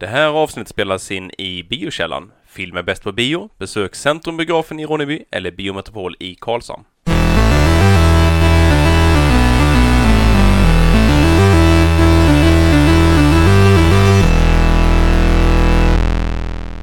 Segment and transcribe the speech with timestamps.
[0.00, 2.32] Det här avsnittet spelas in i biokällan.
[2.48, 3.50] Film är bäst på bio.
[3.58, 6.84] Besök Centrumbiografen i Ronneby eller Biometropol i Karlshamn.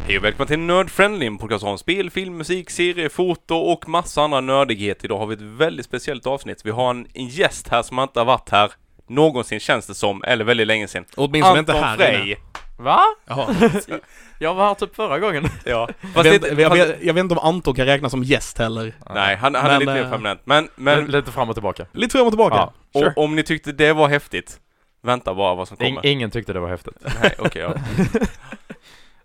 [0.07, 3.89] Hej och välkomna till Nerd Friendly, en podcast om spel, film, musik, serie, foto och
[3.89, 5.05] massa andra nördigheter.
[5.05, 6.61] Idag har vi ett väldigt speciellt avsnitt.
[6.65, 8.71] Vi har en, en gäst här som inte har varit här
[9.07, 11.05] någonsin känns det som, eller väldigt länge sedan.
[11.15, 12.25] Åtminstone inte Anton här Frey.
[12.25, 12.35] inne.
[12.77, 13.01] Va?
[13.25, 13.55] Jaha.
[14.39, 15.49] Jag var här typ förra gången.
[15.65, 15.89] Ja.
[16.15, 18.93] Jag vet, det, jag, vet, jag vet inte om Anton kan räknas som gäst heller.
[19.09, 20.41] nej, han, han är Men, lite mer eh, permanent.
[20.43, 21.85] Men, men lite fram och tillbaka.
[21.91, 22.55] Lite fram och tillbaka.
[22.55, 23.13] Ja, sure.
[23.15, 24.59] och, om ni tyckte det var häftigt,
[25.01, 26.05] vänta bara vad som In, kommer.
[26.05, 26.95] ingen tyckte det var häftigt.
[27.21, 27.73] Nej, okej, ja.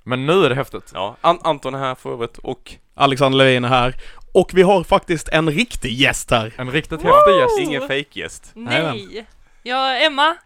[0.02, 0.90] Men nu är det häftigt.
[0.94, 1.16] ja.
[1.20, 3.94] An Anton är här för övrigt och Alexander Levin är här.
[4.34, 6.52] Och vi har faktiskt en riktig gäst här.
[6.56, 7.58] En riktigt häftig gäst.
[7.60, 8.52] ingen fake-gäst.
[8.54, 8.96] Jajamän.
[8.96, 9.26] Nej!
[9.62, 10.36] Jag är Emma.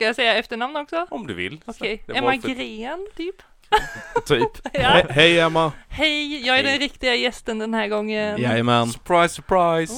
[0.00, 1.06] Ska jag säga efternamn också?
[1.10, 1.60] Om du vill.
[1.64, 2.02] Okej.
[2.08, 2.56] Är Emma valfritt.
[2.58, 3.36] Gren, typ.
[4.26, 4.50] Typ.
[4.72, 4.80] Ja.
[4.80, 5.72] He- Hej Emma.
[5.88, 6.72] Hej, jag är Hej.
[6.72, 8.40] den riktiga gästen den här gången.
[8.40, 8.88] Jajamän.
[8.88, 9.94] Surprise, surprise!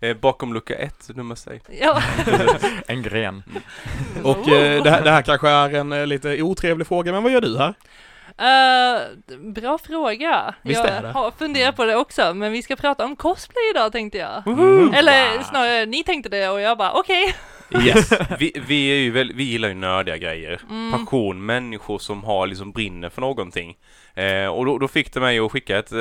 [0.00, 1.60] Eh, bakom lucka ett, nummer sig.
[1.80, 2.02] Ja.
[2.86, 3.42] En gren.
[4.24, 7.32] Och eh, det, här, det här kanske är en eh, lite otrevlig fråga, men vad
[7.32, 7.74] gör du här?
[8.38, 9.00] Eh,
[9.38, 10.54] bra fråga.
[10.62, 14.18] Visst jag har funderat på det också, men vi ska prata om cosplay idag tänkte
[14.18, 14.46] jag.
[14.46, 14.94] Mm.
[14.94, 17.34] Eller snarare, ni tänkte det och jag bara okej.
[17.86, 18.12] Yes.
[18.38, 20.60] Vi, vi är ju väl, vi gillar ju nördiga grejer.
[20.70, 20.92] Mm.
[20.92, 23.76] Passion, människor som har liksom brinner för någonting.
[24.14, 25.98] Eh, och då, då fick det mig att skicka ett eh,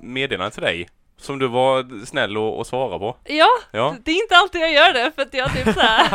[0.00, 0.88] meddelande till dig.
[1.16, 3.16] Som du var snäll och, och svara på.
[3.24, 3.96] Ja, Ja.
[4.04, 6.08] det är inte alltid jag gör det för att jag typ såhär,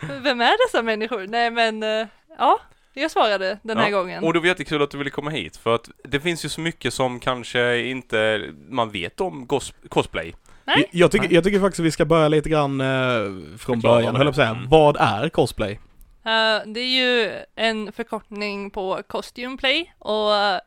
[0.22, 1.26] vem är dessa människor?
[1.28, 2.06] Nej men, eh,
[2.38, 2.58] ja,
[2.94, 4.24] jag svarade den här Ja, gången.
[4.24, 6.60] Och det var jättekul att du ville komma hit för att det finns ju så
[6.60, 9.48] mycket som kanske inte man vet om
[9.88, 10.34] cosplay.
[10.66, 10.88] Nej.
[10.90, 14.12] Jag, tycker, jag tycker faktiskt att vi ska börja lite grann eh, från Förklara början,
[14.12, 14.48] vad höll jag på att säga.
[14.48, 14.66] är.
[14.68, 15.80] Vad är cosplay?
[16.24, 20.60] Eh, det är ju en förkortning på costume play och eh,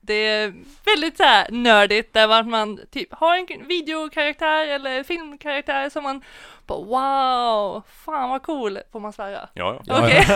[0.00, 5.88] det är väldigt så här nördigt där vart man typ har en videokaraktär eller filmkaraktär
[5.90, 6.22] som man
[6.66, 9.48] bara wow, fan vad cool, får man svära?
[9.54, 9.98] Ja, ja.
[9.98, 10.26] Okej.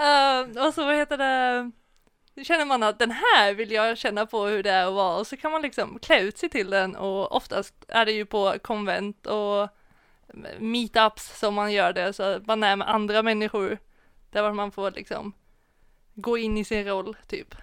[0.00, 1.70] Eh, och så vad heter det,
[2.40, 5.16] då känner man att den här vill jag känna på hur det är att vara
[5.16, 8.26] och så kan man liksom klä ut sig till den och oftast är det ju
[8.26, 9.68] på konvent och
[10.58, 13.78] meetups som man gör det så att man är med andra människor
[14.30, 15.32] där man får liksom
[16.14, 17.54] gå in i sin roll typ.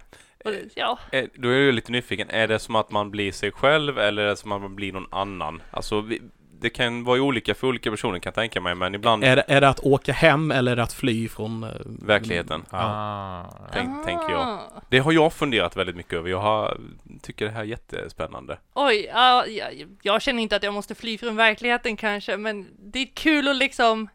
[0.45, 2.91] Och det, ja, eh, eh, Då är jag ju lite nyfiken, är det som att
[2.91, 5.61] man blir sig själv eller är det som att man blir någon annan?
[5.71, 6.21] Alltså, vi,
[6.61, 9.43] det kan vara olika för olika personer kan jag tänka mig, men ibland Är det,
[9.47, 11.63] är det att åka hem eller är det att fly från...
[11.63, 12.65] eh, verkligheten.
[12.71, 12.77] Ja.
[12.81, 13.69] Ah.
[13.73, 14.41] Tänk, tänker jag.
[14.41, 14.59] Ah.
[14.89, 16.29] Det har jag funderat väldigt mycket över.
[16.29, 16.77] Jag har,
[17.21, 18.57] tycker det här är jättespännande.
[18.73, 19.69] Oj, ja, jag,
[20.01, 23.55] jag känner inte att jag måste fly från verkligheten kanske, men det är kul att
[23.55, 24.09] liksom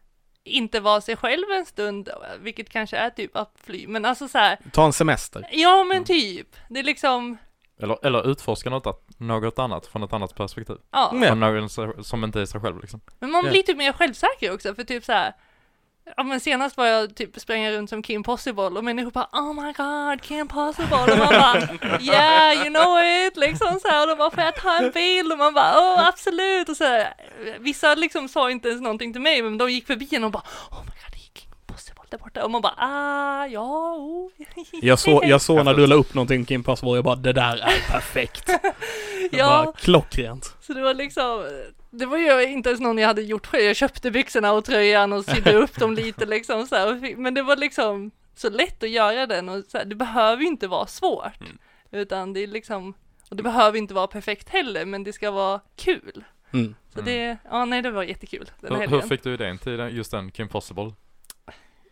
[0.44, 2.08] inte vara sig själv en stund,
[2.40, 5.46] vilket kanske är typ att fly, men alltså så här, Ta en semester.
[5.52, 7.36] ja men typ, det är liksom,
[7.82, 10.76] Eller, eller utforska något, något annat från ett annat perspektiv.
[10.90, 11.10] ja.
[11.10, 11.28] Mm.
[11.28, 11.68] Från någon
[12.04, 13.00] som- inte är sig själv liksom.
[13.20, 15.32] Men man blir typ mer självsäker också, för typ så här.
[16.16, 19.54] Ja men senast var jag typ spränga runt som Kim Possible och människor bara Oh
[19.54, 21.58] my god, Kim Possible och man bara
[22.00, 25.32] Yeah, you know it liksom så här och de bara Får jag ta en bild?
[25.32, 27.14] Och man bara Oh absolut och så här,
[27.60, 30.42] Vissa liksom sa inte ens någonting till mig men de gick förbi en och bara
[30.70, 34.30] Oh my god, det är Kim Possible där borta och man bara Ah, ja, oh.
[34.82, 37.56] Jag, så, jag såg när du la upp någonting Kim Possible, jag bara det där
[37.56, 38.50] är perfekt.
[39.32, 39.46] Ja.
[39.64, 40.56] bara, klockrent.
[40.60, 41.48] Så det var liksom,
[41.90, 43.64] det var ju inte ens någon jag hade gjort själv.
[43.64, 47.16] Jag köpte byxorna och tröjan och sydde upp dem lite liksom så här.
[47.16, 50.48] Men det var liksom så lätt att göra den och så här, det behöver ju
[50.48, 51.40] inte vara svårt.
[51.40, 51.58] Mm.
[51.90, 52.94] Utan det är liksom,
[53.30, 56.24] och det behöver inte vara perfekt heller, men det ska vara kul.
[56.52, 56.74] Mm.
[56.94, 57.12] Så Mm.
[57.14, 59.00] det, ja nej det var jättekul den Hur, helgen.
[59.00, 60.92] hur fick du idén till den, just den Kim Possible?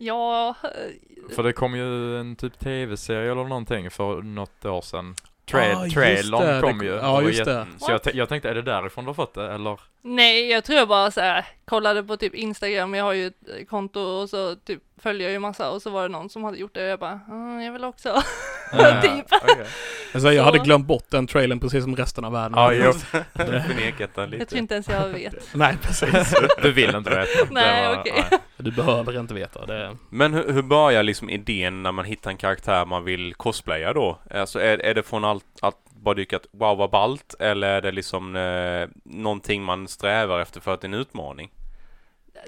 [0.03, 5.15] Ja, eh, För det kom ju en typ tv-serie eller någonting för något år sedan.
[5.50, 6.88] Trail, Ah, trailern kom ju.
[6.94, 7.66] ja, just det.
[7.78, 9.81] Så jag, jag tänkte, är det därifrån du har fått det eller?
[10.03, 13.49] nej jag tror jag bara så här, kollade på typ Instagram, jag har ju ett
[13.59, 16.44] eh, konto och så typ följer jag ju massa och så var det någon som
[16.44, 18.08] hade gjort det och jag bara, ah, jag vill också.
[19.02, 19.26] Typ.
[19.43, 19.67] Okej.
[20.14, 22.52] Alltså, jag Så- hade glömt bort den trailern precis som resten av världen.
[22.56, 22.93] Ja, jo.
[23.34, 24.46] Förnekat den Jag lite.
[24.46, 25.34] tror inte ens jag vet.
[25.55, 26.34] Nej, precis.
[26.62, 27.46] Du vill inte veta?
[27.50, 28.25] Nej, var- okej.
[28.31, 28.40] nej.
[28.56, 29.67] Du behöver inte veta.
[29.67, 33.93] Det Men hur, hur börjar liksom idén när man hittar en karaktär man vill cosplaya
[33.93, 34.19] då?
[34.31, 37.81] Alltså är, är det från allt att bara dyka att wow vad ballt eller är
[37.82, 41.50] det liksom eh, någonting man strävar efter för att det är en utmaning?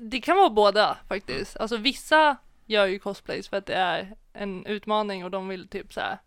[0.01, 1.57] Det kan vara båda faktiskt.
[1.57, 2.37] Alltså vissa
[2.67, 6.19] gör ju cosplays för att det är en utmaning och de vill typ så här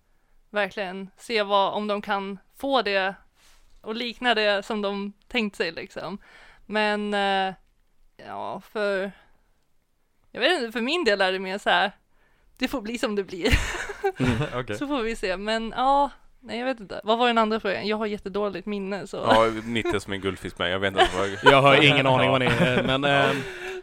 [0.50, 3.16] verkligen se vad, om de kan få det
[3.82, 6.18] och likna det som de tänkt sig liksom.
[6.66, 7.54] Men eh,
[8.18, 9.12] ja, för
[10.32, 11.92] jag vet inte, för min del är det mer så här
[12.58, 13.50] det får bli som det blir.
[14.60, 14.78] Okej.
[14.78, 15.38] Så får vi se.
[15.38, 16.10] Men ja,
[16.40, 17.02] nej jag vet inte.
[17.04, 17.88] Vad var den andra frågan?
[17.88, 20.72] Jag har jättedåligt minne så Ja, mitt är som en guldfisk med.
[20.72, 21.54] Jag vet inte vad...
[21.54, 23.36] Jag har ingen aning vad ni är, men, ehm,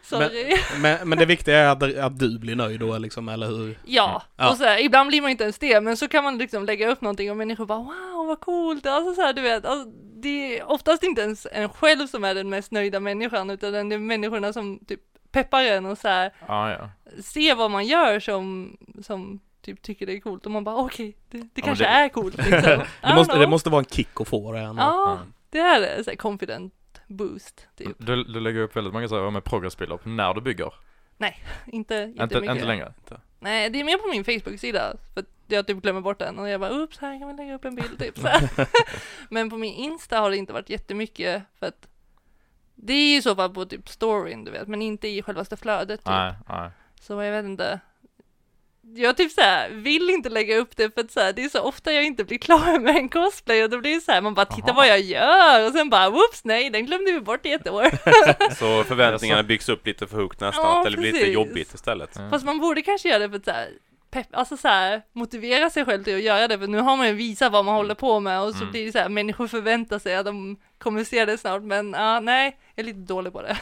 [0.03, 0.57] sorry.
[0.81, 3.79] men, men det viktiga är att, att du blir nöjd då liksom, eller hur?
[3.85, 4.51] Ja, Ja.
[4.51, 6.89] och så här, ibland blir man inte ens det, men så kan man liksom lägga
[6.89, 9.91] upp någonting och människor bara wow vad coolt, alltså så här, du vet, alltså,
[10.23, 13.95] det är oftast inte ens en själv som är den mest nöjda människan, utan det
[13.95, 15.01] är människorna som typ
[15.33, 16.91] peppar en och så här, Ah, ja.
[17.23, 21.17] ser vad man gör som, som typ tycker det är coolt och man bara okej,
[21.31, 22.63] det, det men kanske det- är coolt liksom.
[23.03, 24.61] Det måste, det måste vara en kick att få det.
[24.61, 25.33] Ja, Mm.
[25.51, 26.75] det är det, så här confident
[27.07, 27.97] boost, typ.
[27.99, 30.75] Du, du lägger upp väldigt många saker med progressbilder på när du bygger.
[31.67, 32.55] Inte Inte, jättemycket.
[32.55, 32.93] inte längre.
[33.41, 36.61] Nej, det är mer på min Facebook-sida, för jag typ glömmer bort den och jag
[36.61, 38.51] bara oops, här kan man lägga upp en bild typ så här.
[39.31, 41.89] Men på min Insta har det inte varit jättemycket, för att
[42.75, 46.01] det är ju så fall på typ storyn, du vet, men inte i självaste flödet
[46.01, 46.07] typ.
[46.07, 46.71] Nej, nej.
[47.01, 47.81] Så jag vet inte.
[48.95, 51.49] Jag typ så här, vill inte lägga upp det för att så här, det är
[51.49, 54.21] så ofta jag inte blir klar med en cosplay och då blir det så här,
[54.21, 54.77] man bara titta Aha.
[54.77, 57.91] vad jag gör och sen bara whoops, nej, den glömde vi bort i ett år.
[58.55, 62.11] Så förväntningarna byggs upp lite för högt nästan, Ja, att det blir lite jobbigt istället.
[62.19, 62.31] Ja.
[62.31, 63.69] Fast man borde kanske göra det för att så här,
[64.11, 67.07] pepp, alltså så här, motivera sig själv till att göra det, för nu har man
[67.07, 68.71] ju visat vad man håller på med och så Mm.
[68.71, 72.21] blir det så här, människor förväntar sig att de kommer se det snart, men ja,
[72.21, 73.59] nej, jag är lite dålig på det.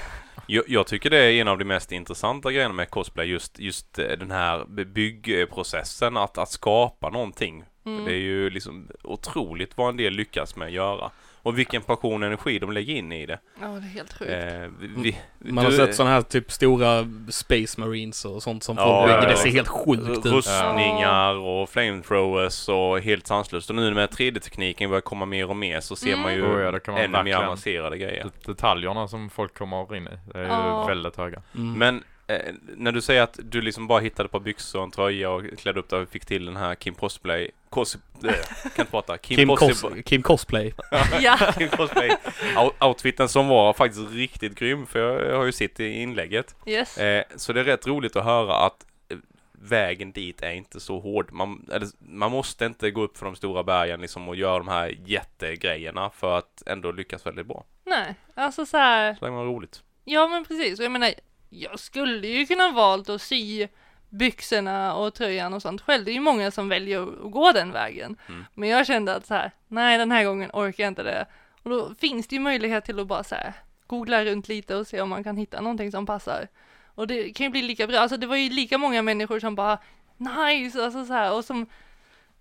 [0.52, 3.98] Jag, jag tycker det är en av de mest intressanta grejerna med cosplay, just, just
[3.98, 7.64] eh, den här byggprocessen, att, att skapa någonting.
[7.86, 8.04] Mm.
[8.04, 11.10] Det är ju liksom otroligt vad en del lyckas med att göra.
[11.42, 13.38] Och vilken passion och energi de lägger in i det.
[13.60, 14.30] Ja, det är helt sjukt.
[14.30, 18.62] Eh, vi, vi, Man har du- sett sådana här typ stora Space Marines och sånt
[18.62, 19.28] som Ja, folk bygger.
[19.32, 20.26] Det ser helt sjukt ut.
[20.26, 23.70] Rustningar och flamethrowers och helt sanslöst.
[23.70, 26.56] Och nu med 3D-tekniken börjar komma mer och mer så ser man ju Mm.
[26.56, 28.24] Oh ja, det kan man ännu mer avancerade grejer.
[28.24, 30.86] Det- Detaljerna som folk kommer in i, det är ju Ja.
[30.86, 31.42] väldigt höga.
[31.56, 31.72] Mm.
[31.78, 32.02] Men
[32.34, 35.30] eh, när du säger att du liksom bara hittade ett par byxor och en tröja
[35.30, 37.50] och klädde upp dig och fick till den här Kim Cosplay...
[37.68, 37.94] Cos...
[37.94, 38.32] äh, kan
[38.78, 39.18] inte prata.
[39.18, 39.84] Kim, Kim, Cos.
[40.04, 40.74] Kim Cosplay.
[41.20, 42.10] ja, Kim Cosplay.
[42.56, 46.54] Out- Outfiten som var faktiskt riktigt grym för jag har ju sett i inlägget.
[46.66, 46.98] yes.
[46.98, 49.16] Eh, så det är rätt roligt att höra att eh,
[49.52, 51.32] vägen dit är inte så hård.
[51.32, 54.68] Man, eller, man måste inte gå upp för de stora bergen liksom och göra de
[54.68, 57.64] här jättegrejerna för att ändå lyckas väldigt bra.
[57.86, 59.82] Nej, alltså så här, Så det var roligt.
[60.04, 61.10] ja men precis, och jag menar,
[61.50, 63.68] jag skulle ju kunna valt att sy
[64.08, 66.04] byxorna och tröjan och sånt själv.
[66.04, 68.16] Det är ju många som väljer att gå den vägen.
[68.28, 68.44] Mm.
[68.54, 71.26] Men jag kände att så här, nej den här gången orkar jag inte det.
[71.62, 73.52] Och då finns det ju möjlighet till att bara så här,
[73.86, 76.48] googla runt lite och se om man kan hitta någonting som passar.
[76.94, 79.54] Och det kan ju bli lika bra, alltså det var ju lika många människor som
[79.54, 79.78] bara
[80.16, 81.66] nice, alltså så här, och som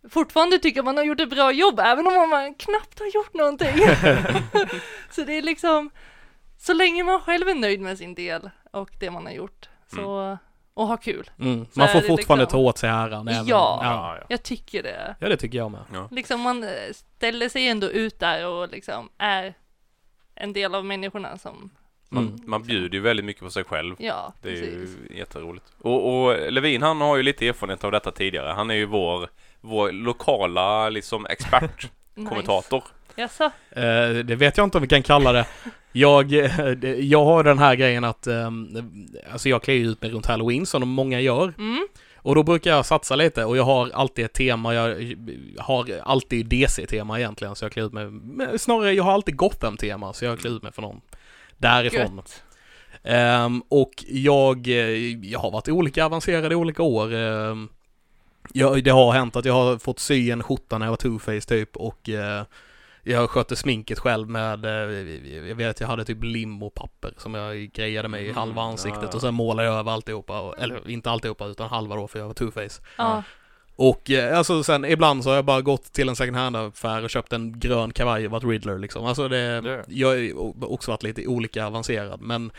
[0.10, 3.76] fortfarande tycker man har gjort ett bra jobb, även om man knappt har gjort någonting.
[5.10, 5.90] så det är liksom,
[6.58, 10.38] så länge man själv är nöjd med sin del och det man har gjort, så,
[10.74, 11.30] och har kul.
[11.40, 11.66] Mm.
[11.74, 13.28] Man får fortfarande liksom- ta åt sig äran.
[13.28, 13.80] även- Ja.
[13.84, 14.18] ja.
[14.20, 14.26] ja.
[14.30, 15.16] Jag tycker det.
[15.20, 15.82] Ja, det tycker jag med.
[16.12, 19.54] Liksom man eh, ställer sig ändå ut där och liksom är
[20.36, 21.70] en del av människorna som,
[22.12, 22.40] Man, Mm.
[22.46, 23.96] man bjuder ju väldigt mycket på sig själv.
[24.00, 24.98] ja, Det är precis.
[25.10, 25.66] ju jätteroligt.
[25.82, 28.52] Och, och Levin han har ju lite erfarenhet av detta tidigare.
[28.54, 29.30] Han är ju vår,
[29.62, 32.84] vår lokala liksom expert, kommentator.
[33.16, 33.44] Jaså?
[33.72, 35.46] Eh, det vet jag inte om vi kan kalla det.
[35.92, 38.78] Jag, eh, jag har den här grejen att, ehm,
[39.32, 41.54] alltså jag klär ju ut mig runt halloween som många gör.
[41.58, 41.88] Mm,
[42.18, 45.16] Och då brukar jag satsa lite och jag har alltid ett tema, jag
[45.58, 48.10] har alltid DC-tema egentligen så jag klär ut mig,
[48.60, 51.02] snarare jag har alltid Gotham-tema så jag klär ut mig för någon
[51.58, 52.16] därifrån.
[52.16, 52.44] gött.
[53.04, 57.14] Ehm, och jag, eh, jag har varit olika avancerad i olika år.
[57.14, 57.70] Um,
[58.54, 61.48] jag, det har hänt att jag har fått sy en skjorta när jag var two-face
[61.48, 62.44] typ och eh,
[63.04, 64.72] jag skötte sminket själv med, eh,
[65.48, 68.62] jag vet jag hade typ lim och papper som jag grejade mig i Mm, halva
[68.62, 72.20] ansiktet och sen målade jag över alltihopa, och, eller inte alltihopa utan halva då för
[72.20, 72.82] jag var two-face.
[72.98, 73.24] Ja,
[73.76, 77.10] Och eh, alltså sen ibland så har jag bara gått till en second hand-affär och
[77.10, 79.06] köpt en grön kavaj och varit Riddler liksom.
[79.06, 82.52] Alltså det, Det- jag har ju också varit lite olika avancerad men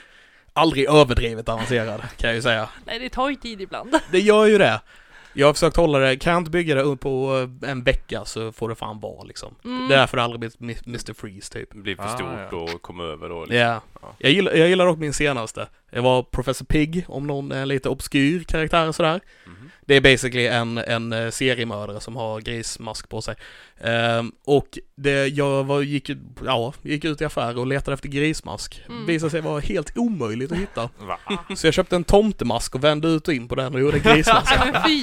[0.53, 2.69] aldrig överdrivet avancerad kan jag ju säga.
[2.85, 3.95] nej det tar ju tid ibland.
[4.13, 4.81] Det gör ju det.
[5.33, 8.25] Jag har försökt hålla det, kan jag inte bygga det upp på eh, en vecka
[8.25, 9.55] så får det fan vara liksom.
[9.65, 9.89] Mm.
[9.89, 11.13] Det är därför det aldrig blivit Mr.
[11.15, 11.73] Freeze typ.
[11.75, 12.57] Blir för Ah, stort ja.
[12.75, 13.35] och kommer över då.
[13.35, 13.45] Ja.
[13.47, 13.81] liksom.
[14.03, 14.09] Ja.
[14.19, 15.69] Jag gillar, jag gillar dock min senaste.
[15.91, 19.21] Det var Professor Pig, om någon är lite obskyr karaktär och sådär.
[19.47, 19.71] Mhm.
[19.91, 23.35] Det är basically en, en eh, seriemördare som har grismask på sig.
[23.81, 28.09] Ehm, och det, jag var, gick, ut- ja, gick ut i affärer och letade efter
[28.09, 28.83] grismask.
[28.89, 29.07] Mm.
[29.07, 30.83] Visade sig vara helt omöjligt att hitta.
[30.99, 31.19] Va?
[31.57, 34.03] Så jag köpte en tomtemask och vände ut och in på den och gjorde en
[34.15, 34.53] grismask.
[34.61, 35.03] Nej men fy!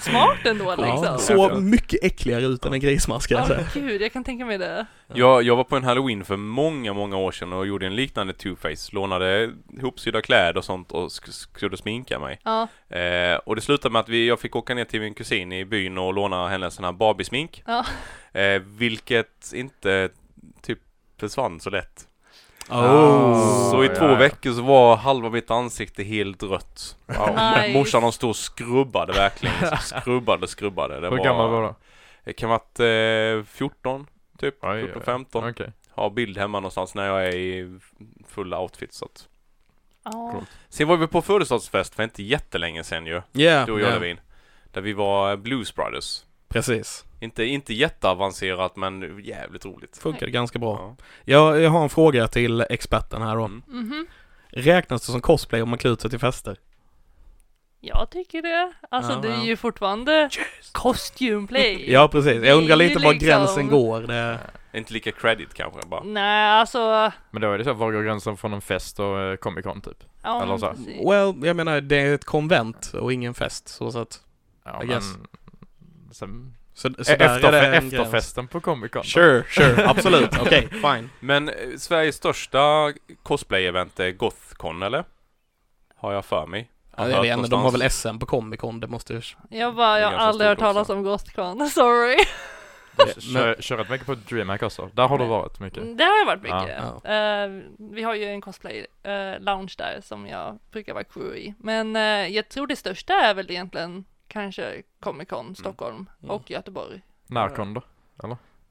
[0.00, 1.18] Smart ändå Ja, liksom.
[1.18, 3.86] så mycket äckligare ut än en grismask kan jag Ja, säga.
[3.88, 4.86] gud, jag kan tänka mig det.
[5.14, 8.32] Jag, jag var på en halloween för många, många år sedan och gjorde en liknande
[8.32, 8.94] two-face.
[8.94, 12.38] Lånade ihopsydda kläder och sånt och sk- skulle sminka mig.
[12.44, 15.52] Ja, Eh, och det slutade med att vi, jag fick åka ner till min kusin
[15.52, 17.62] i byn och låna hennes sån här Barbie-smink.
[17.66, 17.84] ja.
[18.32, 20.10] Eh, vilket inte
[20.62, 20.78] typ
[21.20, 22.06] försvann så lätt.
[22.70, 23.70] Oh.
[23.70, 24.14] Så i ja, två ja.
[24.14, 26.96] veckor så var halva mitt ansikte helt rött.
[27.06, 27.72] Nice.
[27.72, 29.76] Morsan de stod och skrubbade verkligen.
[29.78, 31.00] skrubbade, skrubbade.
[31.00, 31.74] Det Hur gammal var du?
[32.24, 34.06] Det kan varit eh, 14,
[34.38, 34.54] typ.
[34.62, 35.04] Oj, 14, oj.
[35.04, 35.50] 15.
[35.50, 35.72] Okej.
[35.90, 37.78] Har bild hemma någonstans när jag är i
[38.28, 39.28] full outfit så att.
[40.04, 40.48] Coolt.
[40.68, 43.22] Sen var vi på födelsedagsfest för inte jättelänge sen ju.
[43.32, 44.00] Yeah, Du och jag yeah.
[44.00, 44.20] Levin.
[44.72, 46.22] Där vi var Blues Brothers.
[46.48, 47.04] Precis.
[47.20, 49.98] Inte, inte jätteavancerat men jävligt roligt.
[49.98, 50.96] Funkade ganska bra.
[50.98, 51.04] Ja.
[51.24, 53.44] Jag, jag har en fråga till experten här då.
[53.44, 53.62] Mm.
[53.68, 54.06] Mhm.
[54.48, 56.56] Räknas det som cosplay om man klär ut sig till fester?
[57.80, 58.72] Jag tycker det.
[58.90, 60.30] Alltså Ja, det är ju fortfarande
[60.72, 61.84] costume play.
[61.92, 62.44] Ja, precis.
[62.44, 64.00] Jag undrar lite var liksom- gränsen går.
[64.00, 64.38] Det...
[64.72, 66.02] Inte lika credit kanske bara.
[66.02, 67.12] Nej, alltså.
[67.30, 69.80] Men då är det så, var går gränsen från en fest och eh, Comic Con
[69.80, 70.04] typ?
[70.22, 70.70] Ja, Eller så.
[70.70, 71.08] precis.
[71.10, 73.68] Well, jag menar det är ett konvent och ingen fest.
[73.68, 74.20] Så, så att...
[74.64, 74.88] Ja, I men...
[74.88, 75.04] guess.
[76.12, 79.04] Sen, Så, så där efter, efterfesten på Comic Con.
[79.04, 79.84] Sure, sure.
[79.88, 80.30] Absolut.
[80.40, 81.10] Okej, fine.
[81.20, 85.04] Men eh, Sveriges största cosplay-event är Gothcon eller?
[85.96, 86.70] Har jag för mig.
[87.08, 89.20] Ja, jag vet inte, de har väl SM på Comic Con, det måste ju...
[89.50, 90.92] Jag bara, är jag har aldrig hört talas också.
[90.94, 91.70] om Gothcon.
[91.70, 92.16] Sorry.
[93.18, 94.90] Kör, kör rätt mycket på DreamHack också.
[94.94, 95.98] Där har du varit mycket.
[95.98, 96.60] Det har jag varit Ja.
[96.62, 96.78] mycket.
[97.04, 101.54] Eh, vi har ju en cosplay eh, lounge där som jag brukar vara crew i.
[101.58, 106.30] Men eh, jag tror det största är väl egentligen kanske Comic Con Stockholm Mm.
[106.30, 107.00] och Göteborg.
[107.26, 107.82] Närcon då?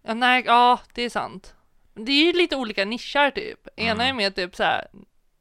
[0.01, 1.55] Ja, nej, ja, det är sant.
[1.93, 3.67] Det är ju lite olika nischar typ.
[3.75, 4.17] Ena är Mm.
[4.17, 4.87] mer typ så här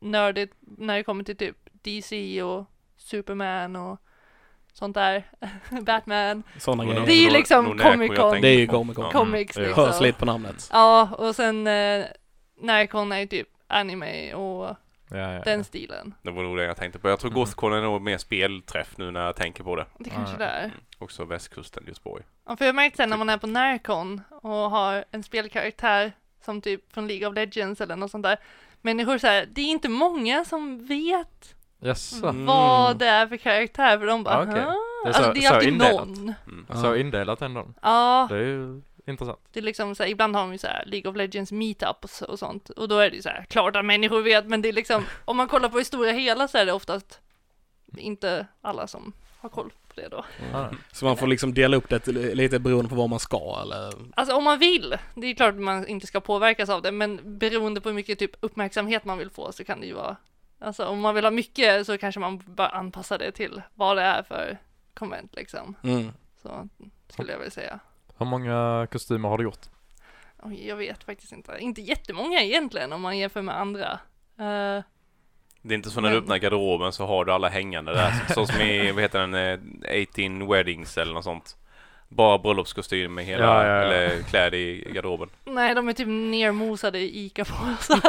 [0.01, 2.67] nördigt när det kommer till typ DC och
[3.09, 3.99] Superman och
[4.73, 5.25] sånt där.
[5.83, 7.07] Batman, Sådana Nog- grejer.
[7.07, 8.33] Det är ju liksom Comic jag Con.
[8.33, 8.73] tänker Det är ju på.
[8.73, 9.13] Comic Con.
[9.13, 9.69] Comics Mm.
[9.69, 9.85] liksom.
[9.85, 10.69] Hörs lite på namnet.
[10.73, 12.05] Ja, och sen eh,
[12.61, 14.77] Närcon är ju typ anime och
[15.11, 15.65] Ja, ja, den ja.
[15.65, 16.15] stilen.
[16.23, 17.09] Det var nog det jag tänkte på.
[17.09, 17.41] Jag tror Mm.
[17.41, 19.87] Gothcon är nog mer spelträff nu när jag tänker på det.
[19.99, 20.39] Det kanske Ja.
[20.39, 20.71] det är.
[20.99, 22.25] Också västkusten, Göteborg.
[22.47, 26.13] Ja, för jag har märkt sen när man är på Närcon och har en spelkaraktär
[26.45, 28.39] som typ från League of Legends eller något sånt där.
[28.81, 32.27] Människor säger det är inte många som vet Jaså?
[32.27, 32.47] Mm.
[32.47, 34.55] vad det är för karaktär för de bara okej.
[34.63, 34.73] "Huh?"
[35.05, 36.09] Det är Alltså så- det så är alltid indelat.
[36.09, 36.35] någon.
[36.47, 36.67] Mm.
[36.69, 36.75] Ja.
[36.77, 37.69] Så indelat ändå.
[37.83, 39.39] Ja, Det är ju intressant.
[39.53, 42.23] det är liksom så här, ibland har de ju så här League of Legends meetups
[42.23, 44.69] och sånt och då är det ju så här klart att människor vet men det
[44.69, 47.21] är liksom om man kollar på det stora hela så är det oftast
[47.97, 50.25] inte alla som har koll på det då.
[50.53, 50.71] Ja.
[50.93, 53.93] Så man får liksom dela upp det lite beroende på vad man ska eller...
[54.15, 57.39] Alltså om man vill, det är klart att man inte ska påverkas av det, men
[57.39, 60.17] beroende på hur mycket typ uppmärksamhet man vill få så kan det ju vara,
[60.59, 64.03] alltså om man vill ha mycket så kanske man bara anpassar det till vad det
[64.03, 64.59] är för
[64.95, 65.75] konvent liksom.
[65.83, 66.13] Mm.
[66.43, 66.69] Så
[67.09, 67.79] skulle jag väl säga.
[68.19, 69.67] Hur många kostymer har du gjort?
[70.43, 73.93] Oj, jag vet faktiskt inte, inte jättemånga egentligen om man jämför med andra.
[74.39, 74.83] Eh,
[75.63, 78.11] Det är inte så när du Men- öppnar garderoben så har du alla hängande där.
[78.29, 81.57] Så, så som i, vad heter den, eh, 18 weddings eller något sånt.
[82.09, 83.83] Bara bröllopskostym med hela, Ja, ja, ja.
[83.83, 85.29] eller kläder i garderoben.
[85.45, 88.01] nej, de är typ nermosade i ICA-påsar.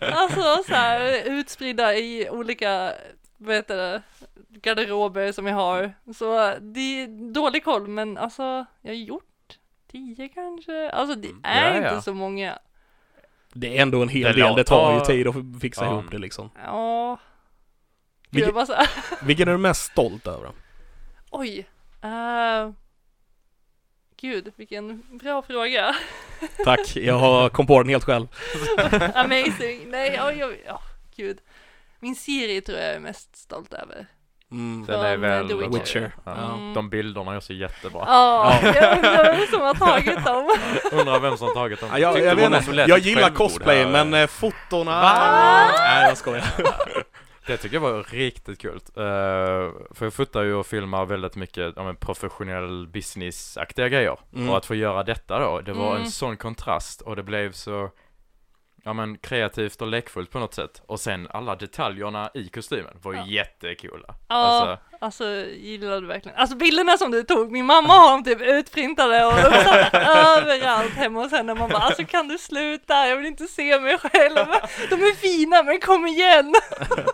[0.12, 2.92] alltså så här utspridda i olika,
[3.36, 4.02] vad heter det,
[4.48, 5.92] garderober som jag har.
[6.14, 8.42] Så det är dålig koll, men alltså
[8.82, 9.58] jag har gjort
[9.92, 10.90] tio kanske.
[10.90, 11.40] Alltså det Mm.
[11.44, 11.88] är Ja, ja.
[11.92, 12.58] inte så många.
[13.52, 15.92] Det är ändå en hel Det del, det tar ju tid att fixa Ja.
[15.92, 16.50] ihop det liksom.
[16.64, 17.18] Ja.
[18.32, 18.88] Här,
[19.26, 20.50] Vilken är du mest stolt över?
[21.30, 21.66] oj.
[22.04, 22.72] Uh,
[24.20, 25.94] gud, vilken bra fråga.
[26.64, 28.26] Tack, jag har kom på den helt själv.
[29.14, 29.90] Amazing.
[29.90, 30.80] Nej, oj, oj, ja,
[31.16, 31.38] gud.
[32.00, 34.06] Min serie tror jag är mest stolt över.
[34.50, 34.86] Mm.
[34.86, 35.48] Den är väl...
[35.48, 35.70] The Witcher.
[35.70, 36.12] Witcher.
[36.24, 36.54] Ja.
[36.54, 36.74] Mm.
[36.74, 38.04] De bilderna är så jättebra.
[38.06, 40.50] Ja, jag undrar vem som har tagit dem.
[41.00, 41.88] Undrar vem som har tagit dem.
[41.92, 42.38] Ja, jag, jag,
[42.88, 43.90] jag ett gillar här.
[43.90, 45.00] men eh, fotona...
[45.00, 45.70] Va?
[45.78, 46.44] Nej jag skojar.
[47.46, 48.74] Det tycker jag var riktigt kul.
[48.76, 54.18] Uh, för jag fotar ju och filmar väldigt mycket ja, men professionell business-aktiga grejer.
[54.34, 54.50] Mm.
[54.50, 56.02] Och att få göra detta då, det var Mm.
[56.02, 57.90] en sån kontrast och det blev så
[58.86, 60.82] Ja men kreativt och lekfullt på något sätt.
[60.86, 63.26] Och sen alla detaljerna i kostymen var ju Ja.
[63.26, 64.14] jättekula.
[64.28, 66.38] Ja, Alltså, alltså gillar du verkligen.
[66.38, 69.32] Alltså bilderna som du tog, min mamma har dem typ utprintade och
[70.38, 71.54] överallt hemma hos henne.
[71.54, 73.08] Man bara, alltså kan du sluta?
[73.08, 74.36] Jag vill inte se mig själv.
[74.90, 76.54] De är fina, men kom igen!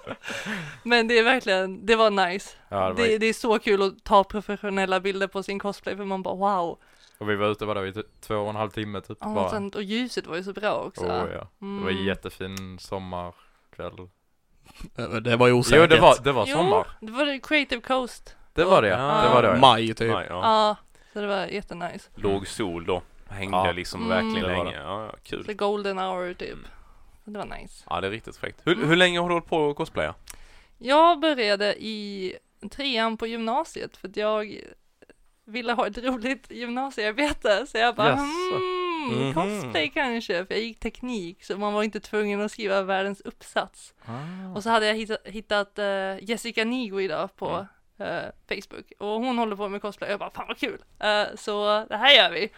[0.82, 2.50] men det är verkligen, det var nice.
[2.68, 5.96] ja, det var, Det, det är så kul att ta professionella bilder på sin cosplay
[5.96, 6.78] för man bara wow.
[7.20, 9.18] Och vi var ute, vadå, i t- två och en halv timme typ.
[9.20, 9.44] Ja, bara.
[9.44, 11.04] och, sen, och ljuset var ju så bra också.
[11.04, 11.48] oh, ja.
[11.58, 12.04] Det var Mm.
[12.04, 14.08] jättefin sommarkväll.
[15.22, 15.80] Det var ju osäkert.
[15.90, 16.86] Jo det var, det var Jo, sommar.
[17.00, 18.36] det var det Creative Coast.
[18.52, 19.22] Det var det, Ja.
[19.22, 19.60] det var det.
[19.60, 20.10] Maj typ.
[20.10, 20.28] Ja, ja.
[20.28, 20.76] Ja,
[21.12, 22.08] så det var jättenice.
[22.14, 23.02] Låg sol då.
[23.28, 23.72] Hängde Ja.
[23.72, 24.08] liksom Mm.
[24.26, 24.76] verkligen Det länge.
[24.82, 25.44] Ja, ja, kul.
[25.44, 26.58] Så golden hour typ.
[27.24, 27.84] så det var nice.
[27.90, 28.60] Ja, det är riktigt fräckt.
[28.64, 30.14] Hur, hur länge har du hållit på att cosplaya?
[30.78, 32.34] Jag började i
[32.70, 34.56] trean på gymnasiet för att jag
[35.50, 37.66] ville ha ett roligt gymnasiearbete.
[37.66, 38.22] Så jag bara, Jaså.
[38.22, 39.34] hmm, Mhm.
[39.34, 43.94] cosplay kanske, för jag gick teknik så man var inte tvungen att skriva världens uppsats.
[44.04, 44.54] Ah.
[44.54, 47.66] Och så hade jag hittat, hittat eh, Jessica Nigui då på
[47.98, 50.10] eh, Facebook och hon håller på med cosplay.
[50.10, 50.84] Jag bara, fan vad kul!
[50.98, 52.48] Eh, så det här gör vi.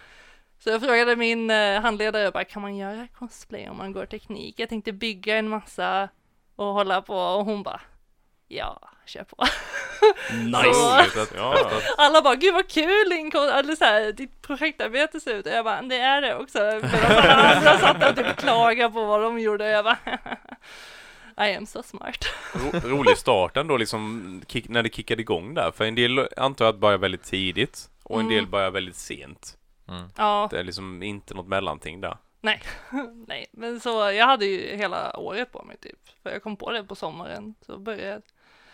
[0.59, 4.55] Så jag frågade min uh, handledare, bara, kan man göra cosplay om man går teknik?
[4.61, 6.09] Jag tänkte bygga en massa
[6.57, 7.81] och hålla på och hon bara,
[8.49, 9.45] ja, kör på.
[10.33, 11.11] Nice!
[11.37, 11.57] Ja,
[11.99, 15.47] Alla bara, gud vad kul din eller så här, ditt projektarbete ser ut.
[15.47, 16.59] Och jag bara, det är det också.
[16.59, 19.65] Medan alla andra satt och typ klagade på vad de gjorde.
[19.65, 19.99] Och jag bara,
[21.49, 22.25] I am so smart.
[22.55, 25.71] ro, rolig start ändå liksom kick, när det kickade igång där.
[25.77, 28.35] För en del antar jag att börjar väldigt tidigt och en Mm.
[28.37, 29.57] del börjar väldigt sent.
[29.89, 30.03] Mm.
[30.17, 32.17] Ja, Det är liksom inte något mellanting där.
[33.29, 35.99] nej, men så jag hade ju hela året på mig typ.
[36.23, 38.23] För jag kom på det på sommaren, så började jag.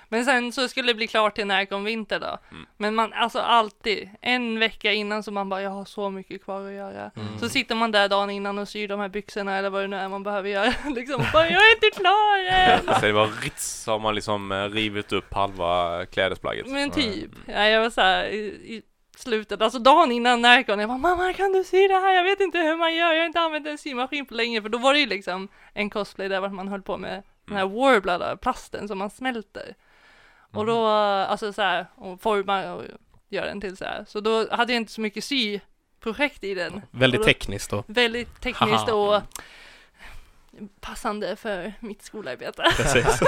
[0.09, 2.39] Men sen så skulle det bli klart till när kom vinter då.
[2.51, 2.67] Mm.
[2.77, 6.67] Men man, alltså alltid, en vecka innan så man bara, jag har så mycket kvar
[6.67, 7.11] att göra.
[7.17, 7.39] Mm.
[7.39, 9.97] Så sitter man där dagen innan och syr de här byxorna eller vad det nu
[9.97, 10.75] är man behöver göra.
[10.95, 12.95] liksom, bara, jag är inte klar än!
[13.01, 16.67] Så det var rits har man liksom eh, rivit upp halva klädesplagget.
[16.67, 18.83] Men typ, ja, jag var så här i, i
[19.17, 22.15] slutet, alltså dagen innan Närcon, jag bara mamma kan du sy det här?
[22.15, 24.69] Jag vet inte hur man gör, jag har inte använt en symaskin på länge för
[24.69, 28.37] då var det ju liksom en cosplay där man höll på med den här warbladder,
[28.37, 29.75] plasten som man smälter.
[30.53, 32.83] Och då, alltså så här, och formar och
[33.29, 34.05] gör den till så här.
[34.09, 36.83] Så då hade jag inte så mycket syprojekt i den.
[36.91, 37.85] Väldigt Och då- tekniskt då.
[37.87, 38.93] Väldigt tekniskt Haha.
[39.17, 39.23] och
[40.81, 42.63] passande för mitt skolarbete.
[42.77, 43.21] Precis.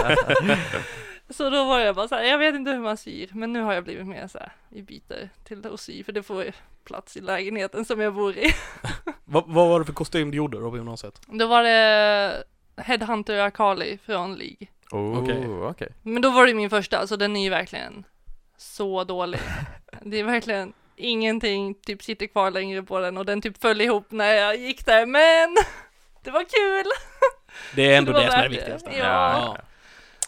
[1.30, 3.60] Så då var jag bara så här, jag vet inte hur man syr, men nu
[3.62, 6.52] har jag blivit mer så här, vi byter till att sy, för det får
[6.84, 8.52] plats i lägenheten som jag bor i.
[9.24, 11.20] vad, vad var det för kostym du gjorde då på gymnasiet?
[11.26, 12.42] Då var det
[12.76, 14.66] Headhunter Akali från League.
[14.90, 15.48] Oh, Okej.
[15.48, 15.88] okej.
[16.02, 18.04] Men då var det min första, så den är ju verkligen
[18.56, 19.40] så dålig.
[20.02, 24.06] Det är verkligen ingenting typ sitter kvar längre på den och den typ föll ihop
[24.10, 25.56] när jag gick där, men
[26.24, 26.90] det var kul!
[27.74, 28.90] Det är ändå Det det, som är det viktigaste.
[28.98, 29.04] Ja.
[29.04, 29.56] Ja.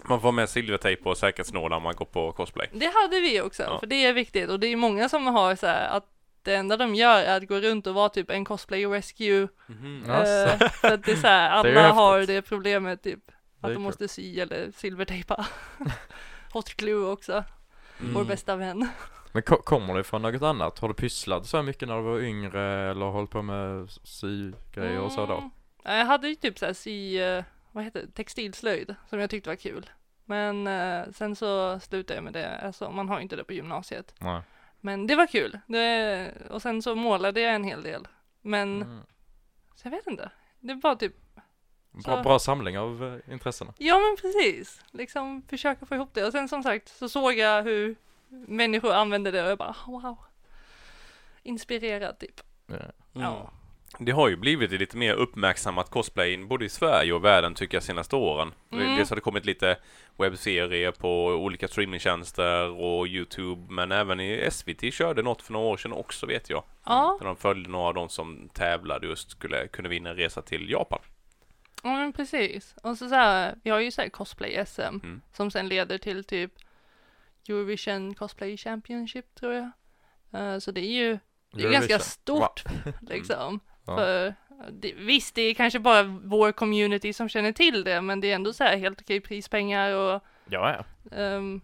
[0.04, 2.68] Man får med silvertejp och säkerhetsnålar när man går på cosplay.
[2.72, 3.78] Det hade vi också, Ja.
[3.80, 6.04] för det är viktigt och det är många som har så här att
[6.42, 9.48] det enda de gör är att gå runt och vara typ en cosplay rescue.
[10.08, 10.64] Alltså.
[10.64, 13.20] Eh, för att det är så här, alla har det problemet typ.
[13.62, 13.78] Att de kul.
[13.82, 15.46] måste sy eller silvertejpa.
[16.52, 17.44] Hot glue också,
[18.00, 18.14] Mm.
[18.14, 18.88] vår bästa vän.
[19.32, 20.78] Men ko- kommer det från något annat?
[20.78, 25.00] Har du pysslat så här mycket när du var yngre eller hållit på med sygrejer
[25.00, 25.34] och så då?
[25.38, 25.50] Mm.
[25.84, 29.30] Ja, Jag hade ju typ så här sy, eh, vad heter det, textilslöjd som jag
[29.30, 29.90] tyckte var kul.
[30.24, 33.52] Men eh, sen så slutade jag med det, alltså man har ju inte det på
[33.52, 34.14] gymnasiet.
[34.18, 34.42] Nej.
[34.80, 35.58] Men det var kul.
[35.66, 38.08] Det, och sen så målade jag en hel del.
[38.40, 39.00] Men, Mm.
[39.74, 40.30] så jag vet inte.
[40.60, 41.14] Det var typ,
[41.92, 43.74] Bra, bra samling av eh, intressena.
[43.78, 44.80] ja men precis.
[44.90, 46.24] Liksom försöka få ihop det.
[46.24, 47.96] Och sen som sagt så såg jag hur
[48.28, 50.18] människor använde det och jag bara wow.
[51.42, 52.40] Inspirerad typ.
[52.66, 52.76] Ja.
[53.12, 53.50] Ja.
[53.98, 57.82] Det har ju blivit lite mer uppmärksammat cosplay både i Sverige och världen tycker jag
[57.82, 58.54] senaste åren.
[58.72, 58.96] Mm.
[58.96, 59.76] Dels har det kommit lite
[60.16, 65.76] webbserier på olika streamingtjänster och Youtube men även i SVT körde något för några år
[65.76, 66.64] sedan också vet jag.
[66.84, 70.42] Ja, Där de följde några av de som tävlade just skulle kunna vinna en resa
[70.42, 71.00] till Japan.
[71.82, 72.74] Ja men precis.
[72.82, 75.22] Och så, så här, vi har ju så här cosplay SM Mm.
[75.32, 76.52] som sen leder till typ
[77.48, 79.70] Eurovision Cosplay Championship tror jag.
[80.32, 81.18] Eh, så det är ju
[81.52, 82.64] det är ganska stort
[83.00, 83.60] liksom.
[83.86, 83.96] Ja.
[83.96, 84.34] För
[84.70, 88.34] det, visst, det är kanske bara vår community som känner till det, men det är
[88.34, 91.16] ändå så här helt okej prispengar och Ja, ja.
[91.16, 91.60] ehm,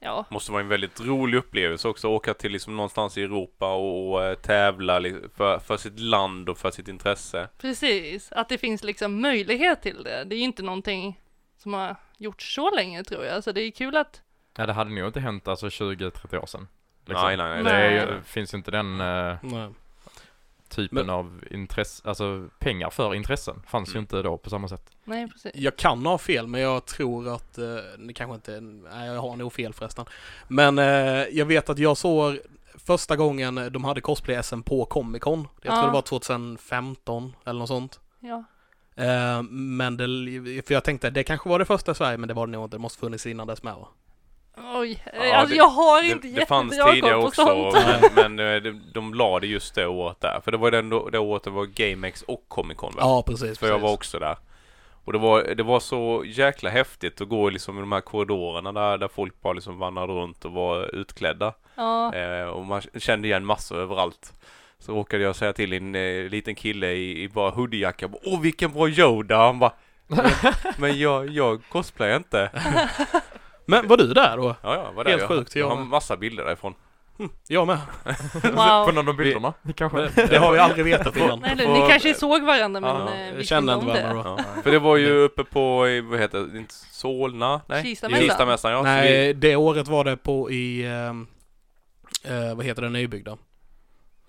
[0.00, 4.12] ja, Måste vara en väldigt rolig upplevelse också åka till liksom någonstans i Europa och,
[4.12, 5.00] och eh, tävla
[5.36, 7.48] för, för sitt land och för sitt intresse.
[7.58, 8.32] precis.
[8.32, 10.24] Att det finns liksom möjlighet till det.
[10.24, 11.20] Det är ju inte någonting
[11.56, 14.22] som har gjorts så länge tror jag, så det är kul att
[14.56, 16.68] Ja, det hade nog inte hänt alltså 20-30 år sedan.
[17.06, 17.26] liksom.
[17.26, 17.64] Nej, nej, nej.
[17.64, 18.22] Det är, Nej.
[18.24, 19.68] finns inte den eh, Nej.
[20.70, 24.00] Typen Men- av intresse, alltså pengar för intressen fanns ju Mm.
[24.02, 24.90] inte då på samma sätt.
[25.04, 25.52] Nej, precis.
[25.54, 27.64] Jag kan ha fel, men jag tror att, eh,
[27.98, 30.04] det kanske inte, nej jag har nog fel förresten.
[30.48, 30.84] Men eh,
[31.30, 32.38] jag vet att jag såg
[32.74, 35.48] första gången de hade cosplay-SM på Comic Con.
[35.62, 35.86] Jag tror Ja.
[35.86, 38.00] det var 2015 eller något sånt.
[38.20, 38.44] Ja,
[38.96, 42.34] Eh, men det, för jag tänkte det kanske var det första i Sverige, men det
[42.34, 42.76] var det nog inte.
[42.76, 43.88] Det måste funnits innan dess med va?
[44.74, 47.70] Oj, Ja, alltså det- jag har inte Det, det fanns tidigare också
[48.14, 50.40] men, men de, de la det just det året där.
[50.44, 52.98] För det var den, då- det året det var GameX och Comic Con väl?
[53.04, 53.58] Ja, precis.
[53.58, 53.94] För jag var precis.
[53.96, 54.36] också där.
[55.04, 58.72] Och det var, det var så jäkla häftigt att gå liksom i de här korridorerna
[58.72, 61.54] där, där folk bara liksom vandrade runt och var utklädda.
[61.74, 64.32] Ja, Eh, och man kände igen massor överallt.
[64.78, 68.72] Så råkade jag säga till en eh, liten kille i, i bara hoodiejacka, åh vilken
[68.72, 69.36] bra Yoda!
[69.38, 69.72] Han bara,
[70.78, 72.50] Men jag, jag cosplayar inte.
[73.70, 74.56] Men var du där då?
[74.62, 76.74] Ja, ja, var det Helt jag, sjukt, jag jag har massa bilder därifrån.
[77.48, 77.78] Jag med.
[78.42, 78.94] På Wow.
[78.94, 79.98] någon av bilderna, kanske?
[79.98, 81.40] Men Det har vi aldrig vetat innan.
[81.40, 84.28] Nej, ni kanske såg varandra men Ja, eh, visste kände inte varandra det.
[84.28, 84.34] då.
[84.56, 84.62] Ja.
[84.62, 87.60] För det var ju uppe på, i- vad heter det, inte Solna?
[87.66, 87.82] Nej?
[87.84, 88.26] Kistamässan.
[88.28, 88.78] Kistamässan, ja.
[88.82, 91.26] Vi- Nej, det året var det på i, ehm,
[92.24, 93.36] eh, vad heter det, nybyggda?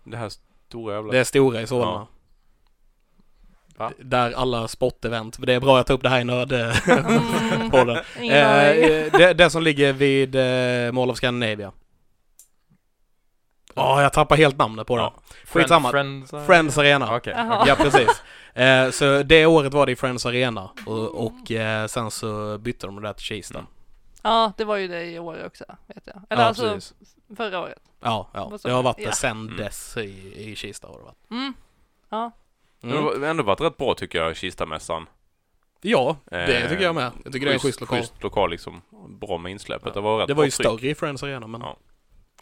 [0.03, 0.29] Det här
[0.67, 1.11] stora jävla...
[1.11, 1.85] Det är stora i Solna.
[1.91, 2.07] Ja.
[3.77, 3.91] Va?
[3.99, 7.71] Där alla sportevent, det är bra att ta upp det här i nörd Mm,
[8.31, 11.71] Eh, det, det som ligger vid eh, Mall of Scandinavia.
[13.75, 15.01] Ja, jag tappar helt namnet på det.
[15.01, 15.13] Ja.
[15.45, 15.91] Skitsamma.
[15.91, 17.15] Friends, Friends Arena.
[17.15, 17.33] Okej.
[17.37, 17.63] Jaha.
[17.67, 18.21] Ja, precis.
[18.53, 22.85] Eh, så det året var det i Friends Arena och, och eh, sen så bytte
[22.87, 23.59] de det där till Kista.
[23.59, 23.71] Mm.
[24.23, 26.21] Ja, det var ju det i år också, vet jag.
[26.29, 26.93] Eller ja, alltså precis.
[27.37, 27.79] förra året.
[28.01, 28.51] Ja, ja.
[28.63, 29.11] Det har varit det Ja.
[29.11, 29.57] sen Mm.
[29.57, 31.31] dess i, i Kista har det varit.
[31.31, 31.53] Mm.
[32.09, 32.31] Ja.
[32.81, 35.09] Men det har ändå varit rätt bra tycker jag, Kistamässan.
[35.81, 37.11] Ja, det Eh, tycker jag med.
[37.23, 37.97] Jag tycker det är en schysst lokal.
[37.97, 38.81] Schysst lokal liksom.
[39.09, 39.87] Bra med insläppet.
[39.87, 39.93] Ja.
[39.93, 41.61] Det var rätt Det var ju större i Friends Arena men...
[41.61, 41.77] Ja.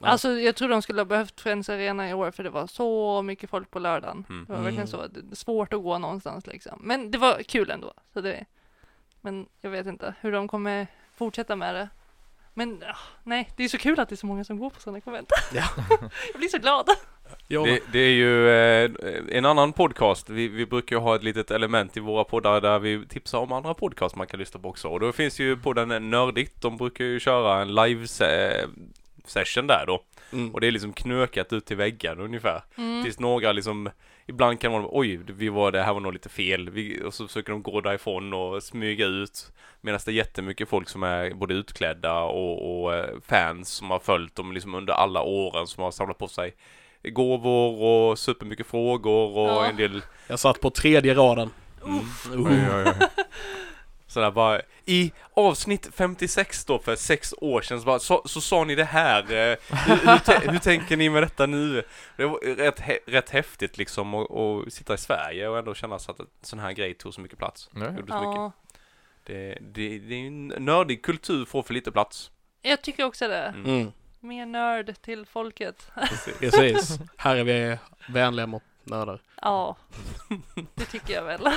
[0.01, 0.07] Ja.
[0.07, 3.21] Alltså jag tror de skulle ha behövt Friends Arena i år för det var så
[3.21, 4.25] mycket folk på lördagen.
[4.29, 4.45] Mm.
[4.45, 5.31] Det var verkligen Mm.
[5.31, 6.79] så, svårt att gå någonstans liksom.
[6.83, 7.93] Men det var kul ändå.
[8.13, 8.45] Så det,
[9.21, 11.89] men jag vet inte hur de kommer fortsätta med det.
[12.53, 14.81] Men ah, nej, det är så kul att det är så många som går på
[14.81, 15.29] sådana konvent.
[15.53, 15.63] Ja.
[16.31, 16.89] jag blir så glad.
[17.47, 18.91] Ja, Det, det är ju eh,
[19.37, 20.29] en annan podcast.
[20.29, 23.51] Vi, vi brukar ju ha ett litet element i våra poddar där vi tipsar om
[23.51, 24.87] andra podcast man kan lyssna på också.
[24.87, 26.61] Och då finns ju podden Nördigt.
[26.61, 28.65] De brukar ju köra en live se-
[29.25, 30.03] session där då.
[30.33, 30.53] mm.
[30.53, 32.63] Och det är liksom knökat ut till väggen ungefär.
[32.77, 33.03] Mm.
[33.03, 33.89] Tills några liksom
[34.25, 36.69] Ibland kan man oj, vi var, det här var nog lite fel.
[36.69, 39.51] Vi, och så försöker de gå därifrån och smyga ut.
[39.81, 43.99] Medan det är jättemycket folk som är både utklädda och, och eh, fans som har
[43.99, 46.53] följt dem liksom under alla åren som har samlat på sig
[47.03, 49.65] gåvor och supermycket frågor och Ja.
[49.65, 51.49] en del Jag satt på tredje raden.
[51.85, 52.51] mm, Uh.
[52.51, 53.07] Oj, oj, oj.
[54.07, 58.63] sådär bara I avsnitt 56 då för sex år sedan så, bara, så, så sa
[58.63, 59.21] ni det här.
[59.23, 61.83] eh, Hur, hur, hur tänker ni med detta nu?
[62.17, 66.11] Det var rätt, hä- rätt häftigt liksom att sitta i Sverige och ändå känna så
[66.11, 67.69] att en sån här grej tog så mycket plats.
[67.75, 67.79] Ja.
[67.97, 68.53] Gjorde så mycket.
[69.25, 72.31] Det, det, det är en nördig kultur får för lite plats.
[72.61, 73.53] jag tycker också det.
[73.65, 73.91] Mm.
[74.23, 74.35] Mm.
[74.37, 75.91] Mer nörd till folket.
[76.39, 76.99] Precis.
[77.17, 77.77] Här är vi
[78.09, 79.21] vänliga mot nördar.
[79.41, 79.75] Ja,
[80.75, 81.49] det tycker jag väl.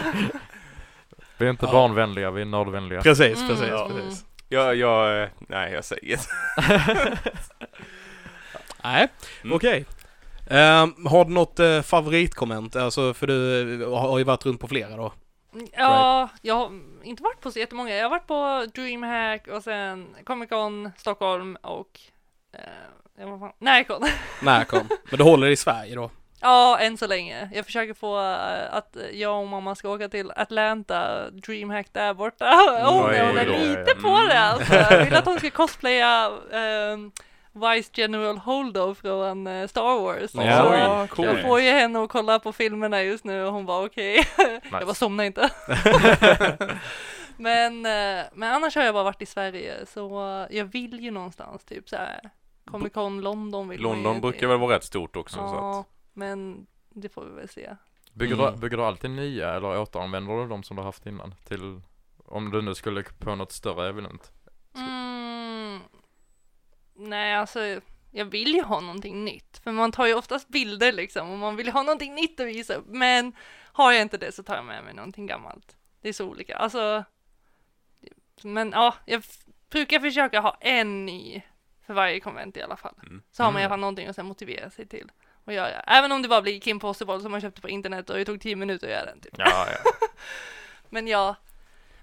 [1.39, 1.73] Vi är inte Ja.
[1.73, 3.03] barnvänliga, vi är nördvänliga.
[3.03, 3.89] Precis, Mm, precis, ja.
[3.97, 4.25] precis.
[4.49, 6.19] Jag, jag, eh, nej jag säger
[8.85, 9.09] Nej,
[9.45, 9.57] Mm.
[9.57, 9.85] okej.
[10.51, 12.77] Ehm, har du något uh, favoritkomment?
[12.77, 15.13] Alltså, för du har har ju varit runt på flera då.
[15.73, 16.71] Ja, jag har
[17.03, 17.95] inte varit på så jättemånga.
[17.95, 22.01] Jag har varit på DreamHack och sen Comic Con Stockholm och
[22.53, 23.53] eh, vad fan?
[23.59, 24.03] Närcon.
[24.43, 24.89] Nej, kom.
[25.11, 26.11] Men du håller i Sverige då?
[26.45, 27.49] ja, än så länge.
[27.55, 32.45] Jag försöker få eh, att jag och mamma ska åka till Atlanta, DreamHack där borta.
[32.87, 33.59] Hon Oj, oj, oj.
[33.69, 34.75] lite på det alltså.
[34.75, 37.13] Jag vill att hon ska cosplaya ehm,
[37.53, 40.31] Vice General Holdo från eh, Star Wars.
[40.35, 41.43] Ja, Så oj, jag coolt.
[41.43, 44.25] får ju henne att kolla på filmerna just nu och hon var okej.
[44.71, 45.51] Jag bara somna inte.
[47.37, 51.11] men, eh, men annars har jag bara varit i Sverige så eh, jag vill ju
[51.11, 52.31] någonstans typ så här
[52.73, 55.81] Comic Con London vill man London ju brukar väl vara rätt stort också så Ja,
[55.81, 57.77] att, men det får vi väl se.
[58.13, 58.55] Bygger, Mm.
[58.55, 61.35] du, bygger du alltid nya eller återanvänder du de som du haft innan?
[61.45, 61.81] Till,
[62.27, 64.33] om du nu skulle på något större event?
[64.75, 65.81] Mm,
[66.95, 67.81] nej, alltså
[68.11, 69.59] jag vill ju ha någonting nytt.
[69.65, 72.75] För man tar ju oftast bilder liksom och man vill ha någonting nytt att visa
[72.75, 72.87] upp.
[72.89, 73.33] Men
[73.73, 75.77] har jag inte det så tar jag med mig någonting gammalt.
[76.01, 76.57] Det är så olika.
[76.57, 77.05] Alltså,
[78.43, 79.23] men ja, jag
[79.71, 81.43] brukar försöka ha en ny
[81.93, 82.95] för varje konvent i alla fall.
[83.03, 83.23] Mm.
[83.33, 83.67] Så har man i Mm.
[83.67, 85.11] alla fall någonting att sen motivera sig till
[85.45, 85.81] att göra.
[85.81, 88.41] Även om det bara blir Kim Possible som man köpte på internet och det tog
[88.41, 89.35] 10 minuter att göra den typ.
[89.39, 89.91] Ja, ja.
[90.91, 91.37] Men ja,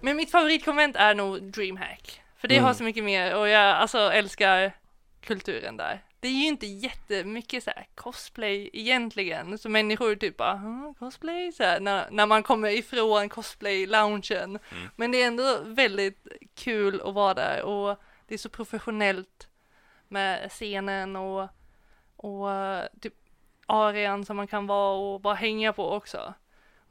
[0.02, 2.22] men mitt favoritkonvent är nog DreamHack.
[2.38, 2.66] För det Mm.
[2.66, 4.72] har så mycket mer och jag alltså älskar
[5.22, 6.04] kulturen där.
[6.20, 11.52] Det är ju inte jättemycket så här cosplay egentligen, så människor typ bara "Hm, cosplay
[11.52, 14.60] så här, när, när man kommer ifrån cosplay-loungen.
[14.72, 14.90] Mm.
[14.96, 19.48] Men det är ändå väldigt kul att vara där och det är så professionellt
[20.12, 21.48] med scenen och,
[22.16, 22.48] och
[23.02, 23.14] typ
[23.66, 26.34] arean som man kan vara och bara hänga på också.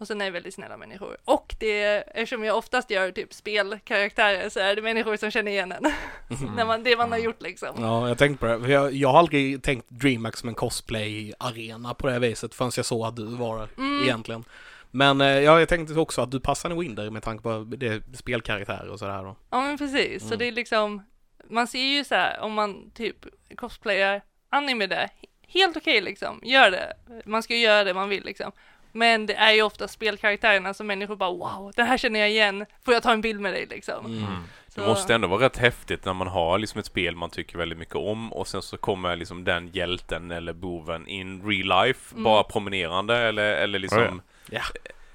[0.01, 1.17] Och sen är det väldigt snälla människor.
[1.25, 5.73] Och det, eftersom jag oftast gör typ spelkaraktärer så är det människor som känner igen
[5.73, 5.83] en.
[6.57, 7.69] När man, det man har gjort liksom.
[7.79, 8.73] Ja, jag tänkte på det.
[8.73, 12.85] Jag, jag har aldrig tänkt DreamHack som en cosplay-arena på det här viset förrän jag
[12.87, 14.03] såg att du var där Mm.
[14.03, 14.45] egentligen.
[14.91, 17.65] Men eh, ja, jag tänkte också att du passar nog in där med tanke på
[17.77, 19.37] det är spelkaraktärer och sådär då.
[19.51, 20.39] Ja men precis, så Mm.
[20.39, 21.03] det är liksom,
[21.51, 23.17] man ser ju så här om man typ
[23.57, 25.09] cosplayar anime där,
[25.49, 26.93] helt okej liksom, gör det.
[27.25, 28.53] Man ska ju göra det man vill liksom.
[28.93, 32.67] Men det är ju ofta spelkaraktärerna som människor bara wow, det här känner jag igen,
[32.85, 34.07] får jag ta en bild med dig liksom?
[34.07, 34.25] Mm.
[34.67, 37.59] Det Så- måste ändå vara rätt häftigt när man har liksom ett spel man tycker
[37.59, 42.13] väldigt mycket om och sen så kommer liksom den hjälten eller boven in real life
[42.13, 42.25] Mm.
[42.25, 44.63] bara promenerande eller, eller liksom Ja.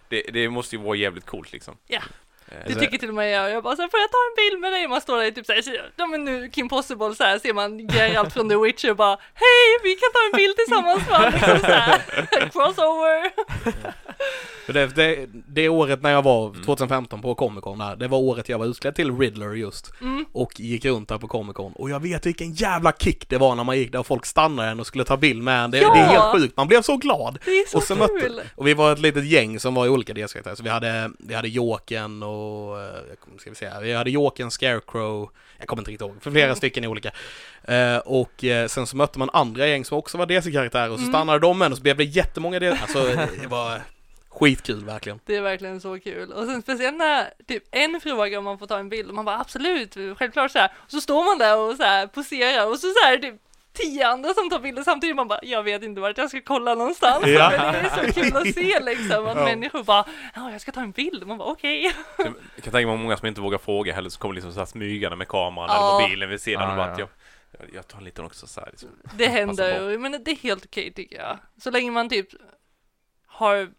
[0.09, 1.77] det, det måste ju vara jävligt coolt liksom.
[1.87, 2.01] Ja.
[2.53, 3.51] Eh, Det tycker till och med jag.
[3.51, 4.87] Jag bara så här, får jag ta en bild med dig?
[4.87, 7.79] Man står där i typ såhär, ja men nu Kim Possible så här ser man
[7.79, 11.29] Geralt från The Witcher och bara Hej, vi kan ta en bild tillsammans va?
[11.33, 13.31] Liksom så här, crossover.
[14.65, 16.63] För det, det, det året när jag var, Mm.
[16.65, 19.93] 2015 på Comic Con där, det var året jag var utklädd till Riddler just.
[20.01, 20.25] Mm.
[20.31, 21.73] Och gick runt där på Comic Con.
[21.73, 24.69] Och jag vet vilken jävla kick det var när man gick där och folk stannade
[24.69, 25.71] en och skulle ta bild med en.
[25.71, 25.93] Det, Ja!
[25.93, 27.39] det är helt sjukt, man blev så glad.
[27.45, 28.41] Det är så, Och så mötte- kul.
[28.55, 30.55] Och vi var ett litet gäng som var i olika delskaraktärer.
[30.55, 32.29] Så vi hade, vi hade Jokern och,
[32.77, 36.23] eh, jag kommer- ska vi säga, vi hade Jokern, Scarecrow, jag kommer inte riktigt ihåg,
[36.23, 36.55] för flera Mm.
[36.55, 37.11] stycken olika.
[37.63, 41.03] Eh, och eh, sen så mötte man andra gäng som också var DC-karaktärer och så
[41.03, 41.13] Mm.
[41.13, 43.03] stannade de en och så blev det jättemånga DC, alltså
[43.41, 43.81] det var
[44.29, 45.19] skitkul verkligen.
[45.25, 46.31] Det är verkligen så kul.
[46.31, 49.25] Och sen speciellt när typ en fråga om man får ta en bild och man
[49.25, 50.71] bara absolut, självklart så här.
[50.77, 53.35] Och så står man där och så här poserar och så, så här typ
[53.73, 55.15] tio andra som tar bilder samtidigt.
[55.15, 57.27] Man bara, jag vet inte vart jag ska kolla någonstans.
[57.27, 57.49] Ja.
[57.49, 59.43] Men det är så kul att se liksom att Ja.
[59.43, 60.05] människor bara,
[60.35, 61.27] ja jag ska ta en bild.
[61.27, 61.91] Man bara okej.
[62.15, 62.23] Så
[62.55, 64.65] Jag kan tänka mig många som inte vågar fråga heller som kommer liksom så här
[64.65, 65.95] smygande med kameran Ja.
[65.97, 67.07] eller mobilen vid sidan och bara jag,
[67.73, 68.89] jag, tar en liten också så här liksom.
[69.13, 71.37] Det händer ju, men det är helt okej tycker jag.
[71.63, 72.27] Så länge man typ
[73.27, 73.69] har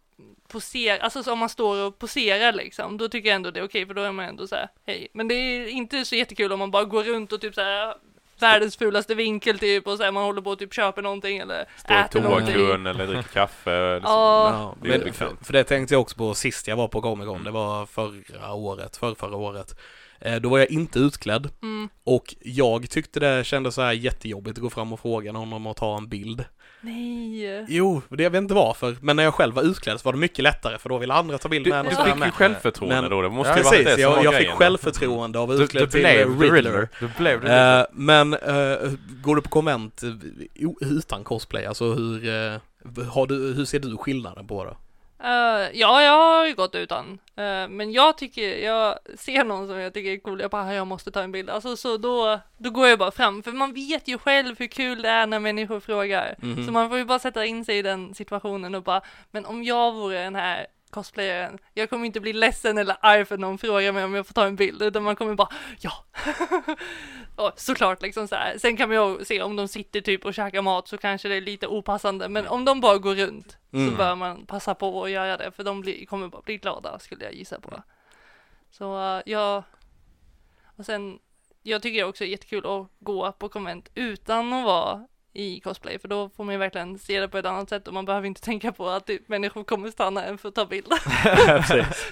[0.49, 3.65] poser, alltså så om man står och poserar liksom, då tycker jag ändå det är
[3.65, 5.09] okej för då är man ändå så här, hej.
[5.13, 7.95] Men det är inte så jättekul om man bara går runt och typ så här
[8.41, 11.65] världens fulaste vinkel typ och så här, man håller på och typ köper någonting eller
[11.77, 12.55] Står i äter någonting.
[12.87, 13.95] eller dricker kaffe.
[13.95, 14.13] Liksom.
[14.13, 17.27] Ja, Ja, det för, för det tänkte jag också på sist jag var på Comic
[17.27, 17.45] Con, Mm.
[17.45, 19.79] det var förra året, för förra året.
[20.21, 24.59] Eh, då var jag inte utklädd mm, och jag tyckte det kändes så här jättejobbigt
[24.59, 26.45] att gå fram och fråga någon om att ta en bild.
[26.85, 27.65] Nej.
[27.69, 30.19] Jo, det jag vet inte varför, men när jag själv var utklädd så var det
[30.19, 32.25] mycket lättare för då ville andra ta bild Du, med en och du jag fick
[32.27, 35.39] ju självförtroende Men- då, det måste Ja, ju det Precis, var jag, jag fick självförtroende
[35.39, 36.53] av Du, utklädd du till blev Riddler.
[36.53, 36.89] Riddler.
[37.01, 37.79] Du blev det.
[37.81, 38.91] Eh, men eh,
[39.23, 42.21] går du på konvent eh, utan cosplay, alltså hur,
[43.05, 44.75] har du, hur ser du skillnaden på det?
[45.25, 47.19] Eh, ja, jag har ju gått utan.
[47.37, 50.87] Eh, men jag tycker, jag ser någon som jag tycker är cool, jag bara, jag
[50.87, 51.51] måste ta en bild.
[51.51, 55.03] Alltså så då, då går jag bara fram, för man vet ju själv hur kul
[55.03, 56.35] det är när människor frågar.
[56.39, 56.67] Mhm.
[56.67, 59.65] Så man får ju bara sätta in sig i den situationen och bara, men om
[59.65, 63.93] jag vore den här cosplayaren, jag kommer inte bli ledsen eller arg för någon frågar
[63.93, 65.49] mig om jag får ta en bild, utan man kommer bara,
[65.81, 65.93] ja.
[67.37, 68.59] och såklart liksom så här.
[68.59, 71.35] Sen kan man ju se om de sitter typ och käkar mat så kanske det
[71.35, 73.97] är lite opassande, men om de bara går runt så Mm.
[73.97, 77.25] bör man passa på att göra det, för de blir, kommer bara bli glada skulle
[77.25, 77.83] jag gissa på.
[78.71, 79.63] Så uh, jag,
[80.77, 81.19] och sen,
[81.63, 85.99] jag tycker också det är jättekul att gå på konvent utan att vara i cosplay,
[85.99, 88.27] för då får man ju verkligen se det på ett annat sätt och man behöver
[88.27, 90.99] inte tänka på att typ, människor kommer stanna en för att ta bilder.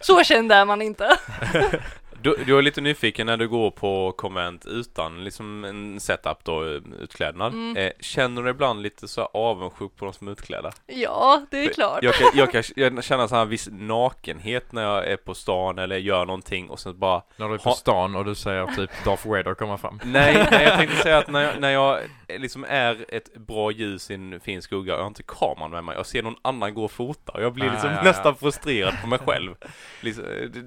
[0.04, 1.16] Så känd är man inte.
[2.22, 6.64] Du, du är lite nyfiken när du går på konvent utan liksom en setup då,
[7.00, 7.52] utklädnad.
[7.52, 7.76] Mm.
[7.76, 10.70] Eh, känner du ibland lite så här avundsjuk på de som är utklädda?
[10.86, 12.02] Ja, det är klart.
[12.02, 15.78] Jag kan, jag kan jag känna så här viss nakenhet när jag är på stan
[15.78, 18.66] eller gör någonting och sen bara När du är på Ha- stan och du säger
[18.66, 20.00] typ Darth Vader komma fram.
[20.04, 22.00] Nej, nej jag tänkte säga att när jag, när jag
[22.38, 25.84] liksom är ett bra ljus i en fin skugga och jag har inte kameran med
[25.84, 28.02] mig och ser någon annan gå och fota och jag blir Ah, liksom ja, ja.
[28.02, 29.54] nästan frustrerad på mig själv.
[30.00, 30.62] Liksom, eh,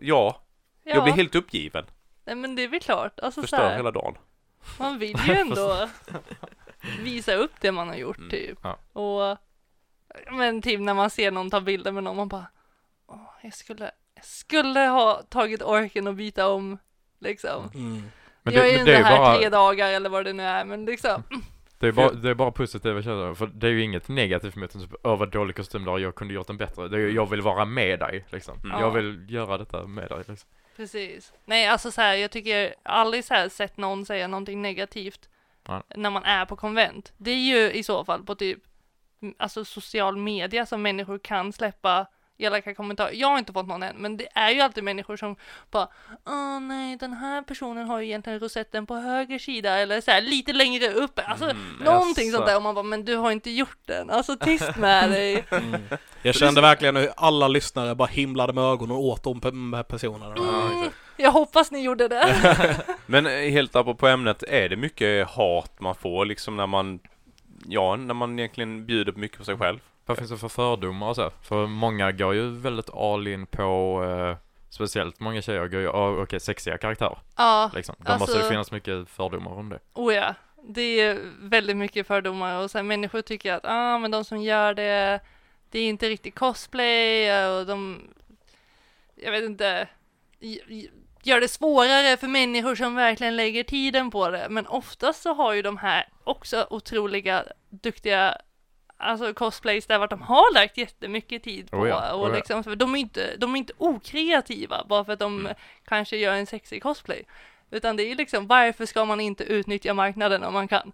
[0.00, 0.40] ja,
[0.92, 1.84] ja, jag blir helt uppgiven.
[2.24, 3.20] nej, men det är väl klart.
[3.20, 4.14] Alltså, så Förstör här, hela dagen.
[4.78, 5.88] man vill ju ändå
[7.02, 8.58] visa upp det man har gjort Mm, typ.
[8.62, 8.76] ja.
[9.00, 9.38] Och
[10.30, 12.46] men typ när man ser någon ta bilder med någon, man bara
[13.06, 16.78] Åh, jag skulle, jag skulle ha tagit orken och byta om
[17.18, 17.70] liksom.
[17.74, 18.02] Mm.
[18.42, 20.24] Men jag det, är men inte det är ju här bara, tre dagar eller vad
[20.24, 21.22] det nu är, men liksom.
[21.78, 23.34] det är bara, det är bara positiva känslor.
[23.34, 25.98] För det är ju inget negativt mot en typ, åh vad dålig kostym du har,
[25.98, 26.88] jag kunde gjort den bättre.
[26.88, 28.58] Det är ju, jag vill vara med dig liksom.
[28.64, 28.70] Mm.
[28.70, 28.90] Jag Ja.
[28.90, 30.48] vill göra detta med dig liksom.
[30.76, 31.32] Precis.
[31.44, 35.28] Nej, alltså så här, jag tycker aldrig så här sett någon säga någonting negativt
[35.68, 35.82] Ja.
[35.96, 37.12] när man är på konvent.
[37.16, 38.58] Det är ju i så fall på typ,
[39.22, 42.06] mm, alltså social media som människor kan släppa
[42.38, 43.10] elaka kommentarer.
[43.14, 45.36] Jag har inte fått någon än, men det är ju alltid människor som
[45.70, 45.88] bara,
[46.26, 50.20] åh nej, den här personen har ju egentligen rosetten på höger sida eller så här
[50.20, 51.20] lite längre upp.
[51.24, 52.36] Alltså Mm, någonting jaså.
[52.36, 54.10] sånt där och man bara, men du har inte gjort den.
[54.10, 55.44] Alltså tyst med dig.
[56.22, 59.40] Jag kände verkligen hur alla lyssnare bara himlade med ögonen åt de
[59.88, 60.34] personerna.
[60.36, 60.61] Mm,
[61.16, 62.36] jag hoppas ni gjorde det.
[63.06, 67.00] Men eh, helt apropå ämnet, är det mycket hat man får liksom när man,
[67.66, 69.78] ja, när man egentligen bjuder mycket på sig själv?
[70.06, 71.30] Vad finns det för fördomar och så?
[71.42, 74.36] För många går ju väldigt all in på, eh,
[74.70, 77.94] speciellt många tjejer går ju, oh, okej, sexiga karaktärer ja, liksom.
[77.98, 79.78] Då måste Alltså- det finnas mycket fördomar om det.
[79.94, 80.34] Oh ja,
[80.68, 84.74] det är väldigt mycket fördomar och sen människor tycker att ah, men de som gör
[84.74, 85.20] det
[85.70, 88.00] det är inte riktigt cosplay och de,
[89.14, 89.88] jag vet inte,
[91.26, 94.46] gör det svårare för människor som verkligen lägger tiden på det.
[94.50, 98.38] Men oftast så har ju de här också otroliga, duktiga
[99.04, 102.36] Alltså cosplays där vart de har lagt jättemycket tid på Oh ja, och oh ja.
[102.36, 105.54] liksom, för de är inte, de är inte okreativa bara för att de Mm.
[105.84, 107.24] kanske gör en sexig cosplay.
[107.70, 110.92] Utan det är liksom, varför ska man inte utnyttja marknaden om man kan?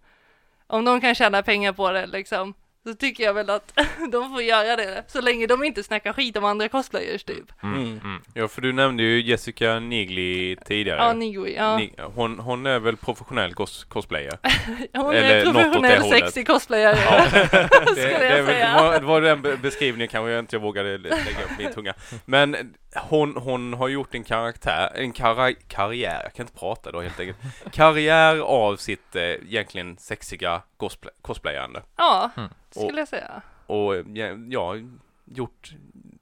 [0.67, 2.55] Om de kan tjäna pengar på det liksom,
[2.87, 3.73] så tycker jag väl att
[4.13, 5.05] de får göra det.
[5.09, 7.45] Så länge de inte snackar skit om andra cosplayers typ.
[7.63, 7.75] Mm.
[7.81, 8.01] Mm.
[8.05, 8.23] Mm.
[8.35, 10.99] Ja, för du nämnde ju Jessica Nigli tidigare.
[10.99, 11.79] Ja, Nigui, ja.
[11.79, 14.39] Ni, hon, hon är väl professionell cos cosplayer?
[14.93, 16.99] Hon eller är professionell sexig cosplayare.
[17.05, 18.75] Ja, det, Skulle jag det, säga.
[18.83, 21.95] var, det var den be- beskrivningen kanske jag inte jag vågade lägga upp min tunga.
[22.25, 27.01] Men hon, hon har gjort en karaktär, en kara, karriär, jag kan inte prata då
[27.01, 27.39] helt enkelt.
[27.73, 31.83] Karriär av sitt eh, egentligen sexiga cosplay, cosplayande.
[31.97, 32.51] Ja, Mm.
[32.71, 33.43] skulle jag säga.
[33.67, 33.95] Och
[34.49, 34.75] ja,
[35.25, 35.71] gjort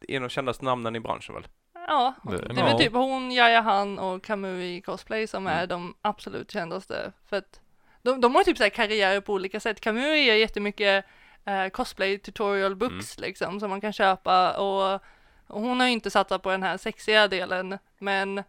[0.09, 1.47] en av kändaste namnen i branschen väl?
[1.89, 2.79] Ja, Det- det är väl ja.
[2.79, 5.69] typ hon, Jaja Han och Kamui Cosplay som är Mm.
[5.69, 7.13] de absolut kändaste.
[7.27, 7.61] För att
[8.03, 9.81] de, de har typ så här karriärer på olika sätt.
[9.81, 11.05] Kamui gör jättemycket
[11.45, 15.01] eh, cosplay tutorial books liksom som man kan köpa och,
[15.47, 18.43] och hon har ju inte satsat på den här sexiga delen men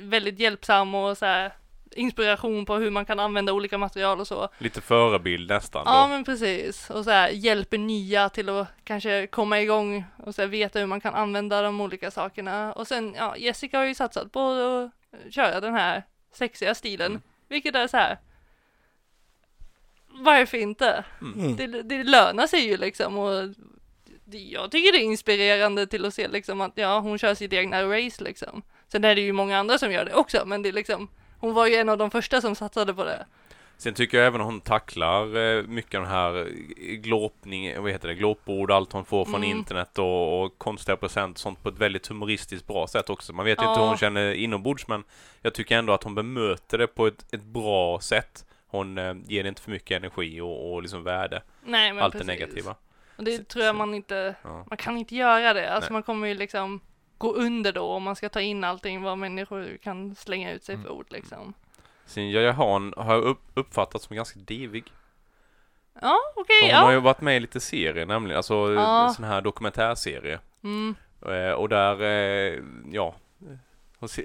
[0.00, 1.52] väldigt hjälpsam och så här
[1.96, 4.48] inspiration på hur man kan använda olika material och så.
[4.58, 6.08] Lite förebild nästan Ja då.
[6.08, 6.90] men precis.
[6.90, 10.86] Och så här, hjälper nya till att kanske komma igång och så här, veta hur
[10.86, 12.72] man kan använda de olika sakerna.
[12.72, 16.02] Och sen, ja, Jessica har ju satsat på att köra den här
[16.32, 17.06] sexiga stilen.
[17.06, 17.22] Mm.
[17.48, 18.18] Vilket är så här.
[20.08, 21.04] Varför inte?
[21.20, 21.56] Mm.
[21.56, 23.54] Det, det lönar sig ju liksom och
[24.30, 27.82] jag tycker det är inspirerande till att se liksom att ja, hon kör sitt egna
[27.82, 28.62] race liksom.
[28.88, 31.08] Sen är det ju många andra som gör det också, men det är liksom
[31.44, 33.26] hon var ju en av de första som satsade på det.
[33.76, 38.14] Sen tycker jag även hon tacklar eh, mycket den här eh, glåpning, vad heter det,
[38.14, 39.58] glåpord, allt hon får från Mm.
[39.58, 43.32] internet och, och konstiga present sånt på ett väldigt humoristiskt bra sätt också.
[43.32, 43.82] Man vet ju inte Ja.
[43.82, 45.04] hur hon känner inombords men
[45.42, 48.44] jag tycker ändå att hon bemöter det på ett, ett bra sätt.
[48.66, 51.42] Hon eh, ger det inte för mycket energi och, och liksom värde.
[51.64, 52.40] Nej, men Allt det precis.
[52.40, 52.74] negativa.
[53.16, 54.64] Och det Så- tror jag man inte, Ja.
[54.68, 55.72] man kan inte göra det.
[55.72, 55.92] Alltså Nej.
[55.92, 56.80] man kommer ju liksom
[57.18, 60.76] gå under då om man ska ta in allting vad människor kan slänga ut sig
[60.76, 60.96] för Mm.
[60.98, 61.54] ord liksom.
[62.06, 64.84] Sen Jaja Han har jag upp, uppfattat som ganska divig.
[66.02, 66.96] Ja, okej, För hon har ja.
[66.96, 69.06] ju varit med i lite serier nämligen, alltså Ja.
[69.06, 70.38] en sån här dokumentärserie.
[70.64, 70.94] Mm.
[71.26, 72.60] Eh, och där, eh,
[72.92, 73.14] ja,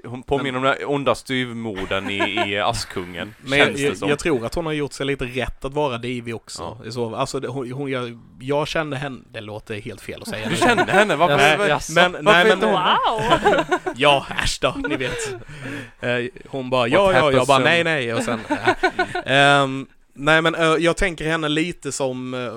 [0.04, 3.96] hon, påminner om den här onda styvmodern i, i Askungen, Men jag, känns det jag,
[3.96, 4.08] som.
[4.08, 6.78] jag tror att hon har gjort sig lite rätt att vara divig också.
[6.84, 6.90] Ja.
[6.90, 10.48] Så, alltså, det- hon, hon, jag, jag kände henne, det låter helt fel att säga.
[10.48, 11.16] Du kände henne?
[11.16, 11.36] Varför?
[11.36, 11.92] Nej, var- jaså?
[11.92, 13.64] men, varför nej, men, hon- Wow!
[13.96, 15.18] ja, äsch då, ni vet.
[16.02, 19.32] Eh, hon bara, ja, ja, jag bara, nej, nej, och sen, äh.
[19.36, 22.52] Ehm, Nej, men eh, jag tänker henne lite som, eh,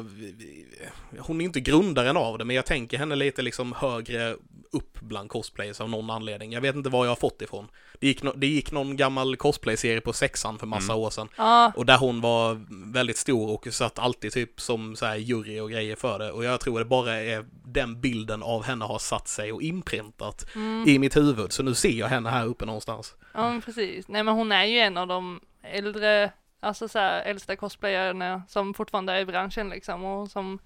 [1.19, 4.35] hon är inte grundaren av det, men jag tänker henne lite liksom högre
[4.73, 6.51] upp bland cosplayers av någon anledning.
[6.51, 7.67] Jag vet inte var jag har fått ifrån.
[7.99, 11.03] Det gick, no, det gick någon gammal cosplay-serie på sexan för massa Mm.
[11.03, 11.29] år sedan.
[11.37, 15.59] Ja, Och där hon var väldigt stor och satt alltid typ som så här jury
[15.59, 16.31] och grejer för det.
[16.31, 20.55] Och jag tror det bara är den bilden av henne har satt sig och inprintat
[20.55, 20.87] mm.
[20.87, 21.51] i mitt huvud.
[21.51, 23.15] Så nu ser jag henne här uppe någonstans.
[23.33, 24.07] ja men precis.
[24.07, 28.73] Nej men hon är ju en av de äldre, alltså så här, äldsta cosplayerna som
[28.73, 30.59] fortfarande är i branschen liksom och som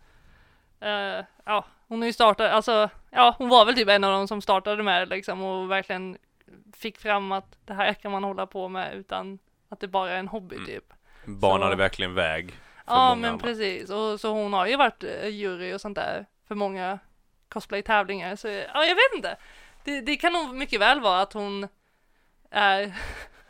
[0.81, 4.27] eh, ja, hon har ju startat, alltså, ja, hon var väl typ en av de
[4.27, 6.17] som startade med det liksom och verkligen
[6.75, 10.17] fick fram att det här kan man hålla på med utan att det bara är
[10.19, 10.67] en hobby Mm.
[10.67, 10.83] typ.
[11.25, 13.43] Banade Så- verkligen väg för Ja, många men andra.
[13.47, 13.89] precis.
[13.89, 16.99] Och så hon har ju varit eh, jury och sånt där för många
[17.49, 18.35] cosplay-tävlingar.
[18.35, 19.37] Så ja, jag vet inte.
[19.83, 21.67] Det, det kan nog mycket väl vara att hon
[22.51, 22.93] är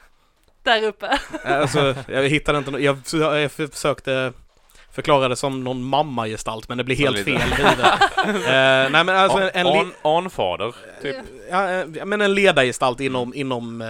[0.64, 1.20] där uppe.
[1.44, 2.98] Alltså, jag hittade inte jag,
[3.42, 4.34] jag försökte
[4.98, 7.42] förklara det som någon mammagestalt men det blir helt fel.
[8.28, 11.16] Eh, nej men alltså en, en, An, le- anfader, typ.
[11.50, 13.88] ja, eh, men en ledargestalt inom, inom eh,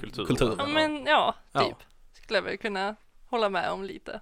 [0.00, 0.24] Kultur.
[0.26, 0.54] kulturen.
[0.58, 1.60] Ja, men ja, Ja.
[1.60, 1.76] typ.
[2.22, 2.96] Skulle jag väl kunna
[3.30, 4.20] hålla med om lite.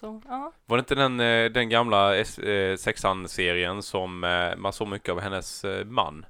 [0.00, 0.52] Så, ja.
[0.66, 1.16] Var det inte den,
[1.52, 2.24] den gamla
[2.78, 4.20] sexan-serien som
[4.56, 6.26] man såg mycket av hennes man?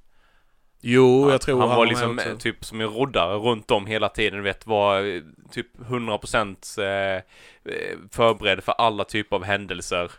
[0.89, 2.37] Jo, jag tror han var med liksom också.
[2.39, 5.23] typ som en roddare runt om hela tiden, du vet, var eh,
[5.53, 7.23] typ 100% eh, eh,
[8.13, 10.11] förberedd för alla typer av händelser.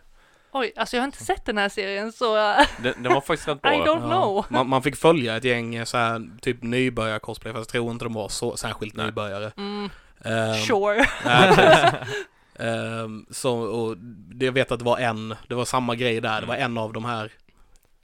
[0.51, 2.35] Oj, alltså jag har inte sett den här serien så
[2.83, 3.73] Den, den var faktiskt rätt bra.
[3.73, 4.45] I don't know.
[4.49, 8.05] Man, man fick följa ett gäng så här, typ nybörjar cosplay fast jag tror inte
[8.05, 9.05] de var så särskilt Nej.
[9.05, 9.51] nybörjare.
[9.57, 9.89] Mm,
[10.25, 11.05] Ehm, sure.
[11.25, 11.93] nej.
[12.59, 16.41] Ehm, så, och det- jag vet att det var en, det var samma grej där,
[16.41, 17.31] det var en av de här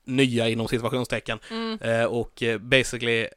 [0.04, 1.39] nya inom situationstecken.
[1.51, 1.80] Mm.
[1.82, 3.30] Eh, och eh, basically eh,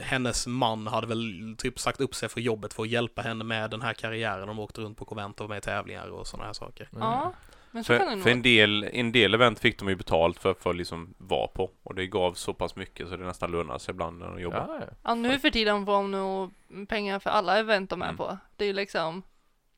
[0.00, 3.70] hennes man hade väl typ sagt upp sig för jobbet för att hjälpa henne med
[3.70, 4.48] den här karriären.
[4.48, 6.88] De åkte runt på konvent och var med i tävlingar och sådana här saker.
[6.92, 7.32] Ja,
[7.70, 9.96] Men så kan det För, nog för en del, en del event fick de ju
[9.96, 11.70] betalt för, för att liksom vara på.
[11.82, 14.66] Och det gav så pass mycket så det nästan lönar sig ibland när de jobbar.
[14.68, 14.86] Ja, ja.
[15.02, 16.50] Ja, nu för tiden får de nog
[16.88, 18.16] pengar för alla event de är Mm.
[18.16, 18.38] på.
[18.56, 19.22] Det är ju liksom,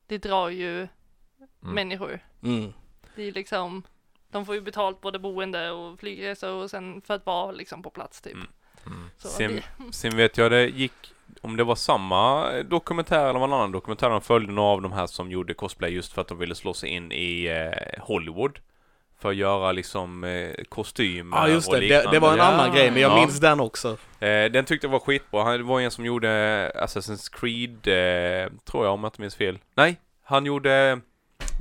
[0.07, 0.87] det drar ju
[1.59, 2.19] människor.
[2.43, 2.73] Mm.
[3.15, 3.83] Det är liksom,
[4.31, 7.89] de får ju betalt både boende och flygresor och sen för att vara liksom på
[7.89, 8.33] plats typ.
[8.33, 8.47] Mm.
[8.85, 9.09] Mm.
[9.17, 9.55] Sen-
[9.87, 10.93] det, Sen vet jag det gick,
[11.41, 15.07] om det var samma dokumentär eller en annan dokumentär, de följde några av de här
[15.07, 18.59] som gjorde cosplay just för att de ville slå sig in i eh, Hollywood.
[19.21, 22.15] För att göra liksom eh, kostymer Ja just och det, det, liknande.
[22.15, 22.43] det var en Ja.
[22.43, 23.15] annan grej men jag Ja.
[23.15, 23.89] minns den också.
[24.19, 25.43] Eh, den tyckte jag var skitbra.
[25.43, 26.27] Han, det var en som gjorde
[26.75, 29.59] Assassin's Creed, eh, tror jag om jag inte minns fel.
[29.75, 30.99] Nej, han gjorde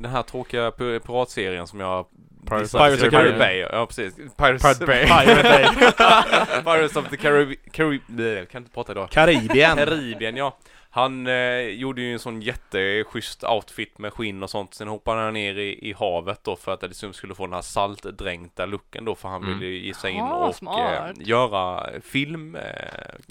[0.01, 2.07] den här tråkiga pir- piratserien som jag...
[2.47, 3.39] Pirates of the Caribbean.
[3.39, 3.59] Bay.
[3.59, 4.15] Ja, precis.
[4.37, 5.07] Pirates, Pirate Bay.
[5.07, 6.63] Pirate Bay.
[6.65, 7.57] Pirates of the Caribbean.
[7.73, 9.11] Carib jag kan inte prata idag.
[9.11, 9.77] Karibien.
[9.77, 10.57] Karibien, ja.
[10.91, 14.75] Han eh, gjorde ju en sån jätteschysst outfit med skinn och sånt.
[14.75, 17.55] Sen hoppade han ner i, i havet då för att det liksom skulle få den
[17.55, 19.59] här saltdränkta looken då för han Mm.
[19.59, 22.63] ville ge sig in och eh, göra film eh,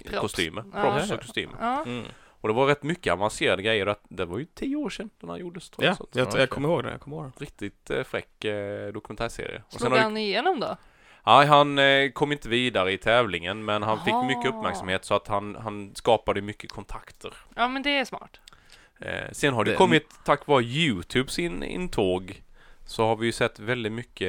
[0.09, 0.19] Props.
[0.19, 0.63] kostymer.
[0.81, 1.55] Props och kostymer.
[1.59, 1.83] ja.
[1.85, 2.03] Mm.
[2.41, 3.85] Och det var rätt mycket avancerade grejer.
[3.85, 6.27] Det, det var ju tio år sedan den här gjordes tror Ja, jag.
[6.33, 6.91] Jag, jag kommer ihåg det.
[6.91, 7.41] Jag kommer ihåg det.
[7.43, 9.63] Riktigt eh, fräck eh, dokumentärserie.
[9.69, 10.77] Slog han igenom då?
[11.25, 14.23] nej, han eh, kom inte vidare i tävlingen men han fick Aha.
[14.27, 17.33] mycket uppmärksamhet så att han, han skapade mycket kontakter.
[17.55, 18.39] Ja men det är smart.
[18.99, 22.41] Eh, sen har det Det- kommit, tack vare Youtubes in, intåg,
[22.85, 24.27] så har vi ju sett väldigt mycket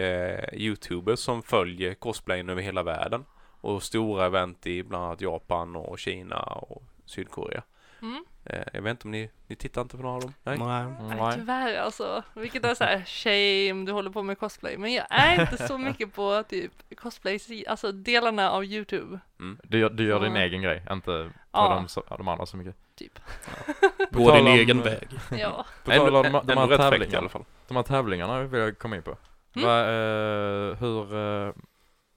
[0.53, 3.25] eh, Youtubers som följer cosplayen över hela världen.
[3.61, 7.63] Och stora event i bland annat Japan och Kina och Sydkorea.
[8.03, 8.25] Mm.
[8.45, 10.35] Eh, jag vet inte om ni, ni tittar inte på några av dem?
[10.43, 10.59] Nej?
[10.59, 11.17] Nej.
[11.17, 12.23] Nej, tyvärr alltså.
[12.35, 14.77] Vilket är såhär, shame, du håller på med cosplay.
[14.79, 17.39] Men jag är inte så mycket på typ cosplay,
[17.69, 19.19] alltså delarna av YouTube.
[19.63, 20.41] Du, gör- du gör din Ja.
[20.43, 21.75] egen grej, inte på Ja.
[21.75, 22.77] de, så- de andra så mycket.
[22.95, 23.21] Typ.
[24.13, 25.09] På Gå din om- egen väg.
[25.39, 25.67] Ja.
[25.85, 27.45] På tal om de, här rätt fräckt i tävlingarna, alla fall.
[27.69, 29.17] de här tävlingarna vill jag komma in på.
[29.55, 29.69] Mm.
[29.69, 31.15] Vad, eh, hur,
[31.47, 31.53] eh,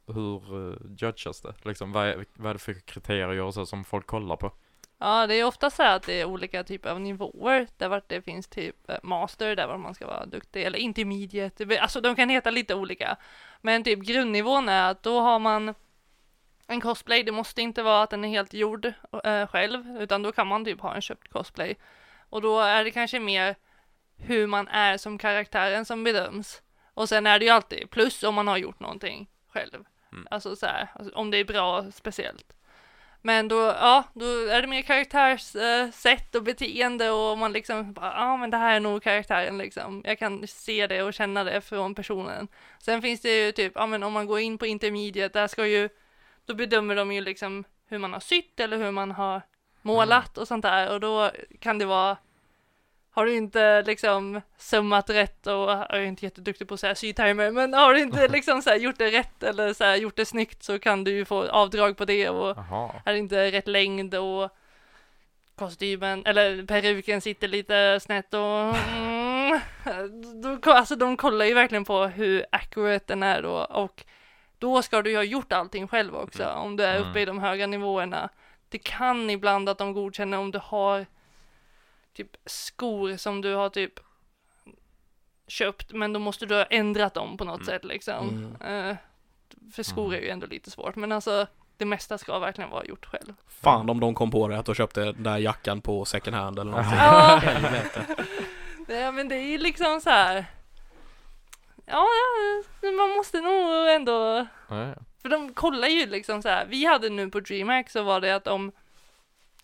[0.07, 1.53] hur uh, judgas det?
[1.63, 4.51] Liksom, vad, är, vad är det för kriterier och så som folk kollar på?
[5.03, 7.67] Ja, det är ofta så här att det är olika typer av nivåer.
[7.77, 11.79] Där vart det finns typ eh, master, där vart man ska vara duktig, eller intermediate.
[11.81, 13.17] Alltså de kan heta lite olika.
[13.61, 15.73] Men typ grundnivån är att då har man
[16.67, 17.23] en cosplay.
[17.23, 18.85] Det måste inte vara att den är helt gjord
[19.23, 21.75] eh, själv, utan då kan man typ ha en köpt cosplay.
[22.29, 23.55] Och då är det kanske mer
[24.17, 26.61] hur man är som karaktären som bedöms.
[26.93, 29.85] Och sen är det ju alltid plus om man har gjort någonting själv.
[30.11, 30.27] Mm.
[30.31, 32.53] Alltså så här, alltså, om det är bra speciellt.
[33.21, 38.37] Men då, ja, då är det mer karaktärssätt och beteende och man liksom bara, ja
[38.37, 40.01] men det här är nog karaktären liksom.
[40.05, 42.47] Jag kan se det och känna det från personen.
[42.79, 45.67] Sen finns det ju typ, ja men om man går in på intermediate, där ska
[45.67, 45.89] ju,
[46.45, 49.41] då bedömer de ju liksom hur man har sytt eller hur man har
[49.81, 52.17] målat och sånt där och då kan det vara
[53.13, 57.51] har du inte liksom summat rätt och jag är inte jätteduktig på att säga sytimer
[57.51, 60.79] men har du inte liksom så gjort det rätt eller så gjort det snyggt så
[60.79, 62.91] kan du ju få avdrag på det och Jaha.
[63.05, 64.49] är det inte rätt längd och
[65.55, 69.59] kostymen eller peruken sitter lite snett och mm,
[70.41, 74.05] då, alltså de kollar ju verkligen på hur accurate den är då och
[74.57, 77.39] då ska du ju ha gjort allting själv också om du är uppe i de
[77.39, 78.29] höga nivåerna.
[78.69, 81.05] Det kan ibland att de godkänner om du har
[82.13, 83.93] typ skor som du har typ
[85.47, 87.65] köpt men då måste du ha ändrat dem på något Mm.
[87.65, 88.29] sätt liksom.
[88.61, 88.89] Mm.
[88.89, 88.95] Eh,
[89.73, 91.47] för skor är ju ändå lite svårt men alltså
[91.77, 93.33] det mesta ska verkligen vara gjort själv.
[93.47, 96.59] Fan om de kom på det att de köpte den där jackan på second hand
[96.59, 96.97] eller någonting.
[96.97, 97.41] Ja.
[99.01, 100.45] Ja men det är ju liksom så här.
[101.85, 102.07] Ja,
[102.81, 104.93] ja, man måste nog ändå Ja, ja.
[105.21, 106.65] För de kollar ju liksom så här.
[106.65, 108.71] Vi hade nu på DreamHack så var det att de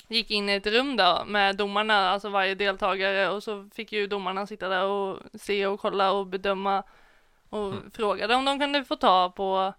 [0.08, 4.08] gick in i ett rum då med domarna, alltså varje deltagare och så fick ju
[4.08, 6.84] domarna sitta där och se och kolla och bedöma
[7.50, 7.92] och Mm.
[7.92, 9.74] frågade om de kunde få ta på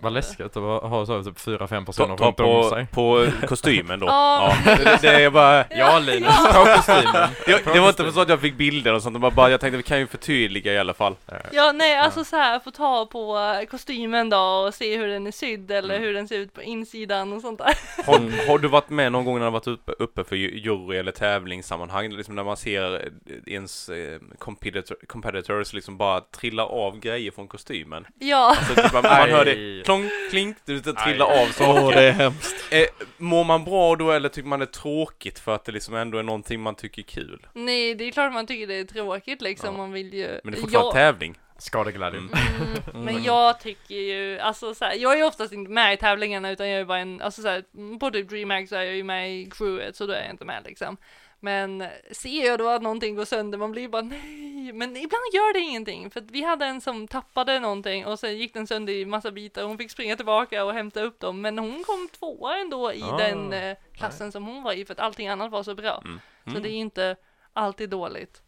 [0.00, 2.86] Vad läskigt att ha så typ fyra, fem personer ta runt om på, sig.
[2.92, 4.06] på kostymen då.
[4.40, 4.54] Ja.
[4.64, 5.64] Det, det är bara...
[5.70, 7.28] Ja Linus, ta kostymen.
[7.46, 9.60] Jag, det var inte så att jag fick bilder och sånt, det var bara jag
[9.60, 11.16] tänkte vi kan ju förtydliga i alla fall.
[11.52, 13.38] Ja, nej, alltså så här få ta på
[13.70, 16.06] kostymen då och se hur den är sydd eller Mm.
[16.06, 17.74] hur den ser ut på insidan och sånt där.
[18.06, 20.96] Har, har du varit med någon gång när du varit uppe, uppe för ju- jury
[20.98, 26.98] eller tävlingssammanhang, liksom när man ser eh, ens eh, competitor, competitors liksom bara trilla av
[27.00, 28.06] grejer från kostymen?
[28.18, 31.42] Ja, Så typ man, man hör det Klonk, klink, det trillar Aj.
[31.42, 31.84] av saker.
[31.84, 32.72] Åh, det är hemskt.
[32.72, 32.86] Eh,
[33.16, 36.18] mår man bra då eller tycker man det är tråkigt för att det liksom ändå
[36.18, 37.46] är någonting man tycker är kul?
[37.52, 39.78] nej, det är klart man tycker det är tråkigt liksom, Ja.
[39.78, 40.40] man vill ju...
[40.44, 41.38] Men det är fortfarande jag, tävling.
[41.58, 42.28] Skadeglädjen.
[42.28, 42.72] Mm.
[42.94, 45.96] Mm, men jag tycker ju, alltså så här, jag är ju oftast inte med i
[45.96, 47.64] tävlingarna utan jag är bara en, alltså så här,
[47.98, 50.44] på typ DreamHack så är jag ju med i crewet så då är jag inte
[50.44, 50.96] med liksom.
[51.42, 55.52] Men ser jag då att någonting går sönder, man blir bara nej, men ibland gör
[55.52, 56.10] det ingenting.
[56.10, 59.62] För vi hade en som tappade någonting och sen gick den sönder i massa bitar
[59.62, 61.40] och hon fick springa tillbaka och hämta upp dem.
[61.40, 64.92] Men hon kom tvåa ändå i Ah, den eh, klassen som hon var i för
[64.94, 66.02] att allting annat var så bra.
[66.04, 66.20] Mm.
[66.54, 67.16] Så det är inte
[67.52, 68.42] alltid dåligt.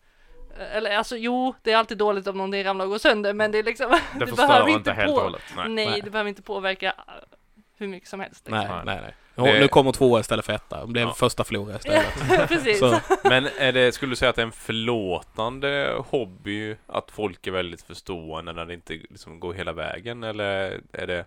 [0.59, 3.53] Eh, Eller alltså jo, det är alltid dåligt om någonting ramlar och går sönder, men
[3.53, 5.43] det är liksom, Det behöver förstör inte helt på- hållet.
[5.57, 5.69] Nej.
[5.69, 6.01] Nej, Nej.
[6.05, 7.15] det behöver inte påverka eh,
[7.77, 8.45] hur mycket som helst.
[8.47, 8.59] liksom.
[8.69, 9.01] Nej, Nej.
[9.03, 10.81] nej, Hon, Det- Nu kommer tvåa istället för etta.
[10.81, 11.15] Hon blev Ja.
[11.15, 12.49] första förlorare istället.
[12.49, 12.79] Precis.
[12.79, 17.47] Så, Men är det, skulle du säga att det är en förlåtande hobby att folk
[17.47, 21.25] är väldigt förstående när det inte liksom går hela vägen eller är det,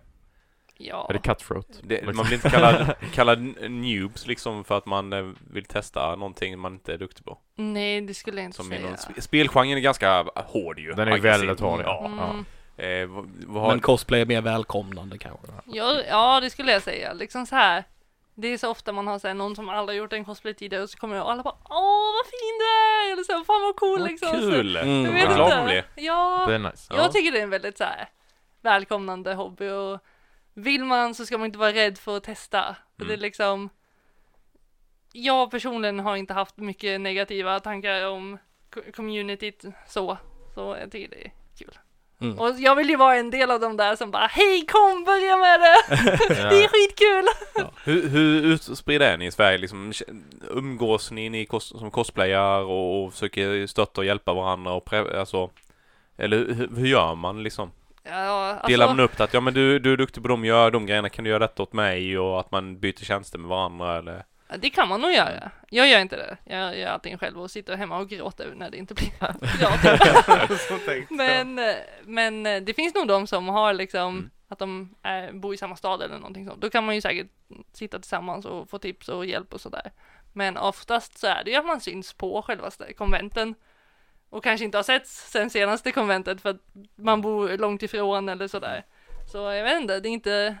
[0.78, 1.06] Ja.
[1.08, 1.66] Är det cutthroat?
[1.82, 6.58] det man blir inte kallad, kallad noobs liksom för att man eh, vill testa någonting
[6.58, 7.38] man inte är duktig på?
[7.54, 8.80] Nej, det skulle jag inte Som säga.
[8.80, 10.92] sp- spelgenren är ganska hård ju.
[10.92, 12.06] Den är väldigt hård, Ja.
[12.06, 12.44] Mm.
[12.76, 15.46] Eh, vad, vad har, men cosplay är mer välkomnande kanske.
[15.66, 17.12] Ja, ja, det skulle jag säga.
[17.12, 17.84] Liksom så här.
[18.38, 20.82] Det är så ofta man har så här, någon som aldrig gjort en cosplay tidigare
[20.82, 23.12] och så kommer jag och alla bara Åh vad fin du är!
[23.12, 24.30] Eller så här, fan vad cool vad liksom.
[24.30, 24.72] kul!
[24.74, 25.04] Så, Mm.
[25.04, 25.82] jag vet Vad glad.
[25.96, 26.86] Ja, Det är nice.
[26.90, 26.96] Ja.
[26.96, 28.08] jag tycker det är en väldigt så här
[28.60, 29.98] välkomnande hobby och
[30.54, 32.76] vill man så ska man inte vara rädd för att testa.
[32.96, 33.08] För Mm.
[33.08, 33.68] det är liksom
[35.12, 38.38] jag personligen har inte haft mycket negativa tankar om
[38.70, 40.18] co- communityt så.
[40.54, 41.32] Så jag tycker det är.
[42.20, 42.38] Mm.
[42.38, 45.36] Och jag vill ju vara en del av de där som bara Hej kom börja
[45.36, 45.76] med det!
[46.50, 47.24] Det är skitkul!
[47.84, 49.58] Hur, hur utspridda är ni i Sverige?
[49.58, 49.92] Liksom,
[50.50, 54.72] umgås ni, ni kos, som cosplayar och, och försöker stötta och hjälpa varandra?
[54.72, 55.50] Och pre, alltså,
[56.18, 57.70] eller hur, hur gör man liksom?
[58.02, 60.44] Ja, alltså, Delar man upp det att ja men du, du är duktig på de,
[60.44, 62.18] gör de grejerna, kan du göra detta åt mig?
[62.18, 64.24] Och att man byter tjänster med varandra eller?
[64.58, 65.50] Det kan man nog göra.
[65.70, 66.36] Jag gör inte det.
[66.44, 69.34] Jag gör allting själv och sitter hemma och gråter när det inte blir bra.
[71.10, 71.74] Men, eh,
[72.04, 74.30] men eh, det finns nog de som har liksom Mm.
[74.48, 76.60] att de är, bor i samma stad eller någonting sånt.
[76.60, 77.26] Då kan man ju säkert
[77.72, 79.92] sitta tillsammans och få tips och hjälp och sådär.
[80.32, 83.54] Men oftast så är det ju att man syns på självaste konventen
[84.30, 86.60] och kanske inte har setts sen senaste konventet för att
[86.94, 88.84] man bor långt ifrån eller sådär.
[89.32, 90.56] Så jag vet inte, det är inte,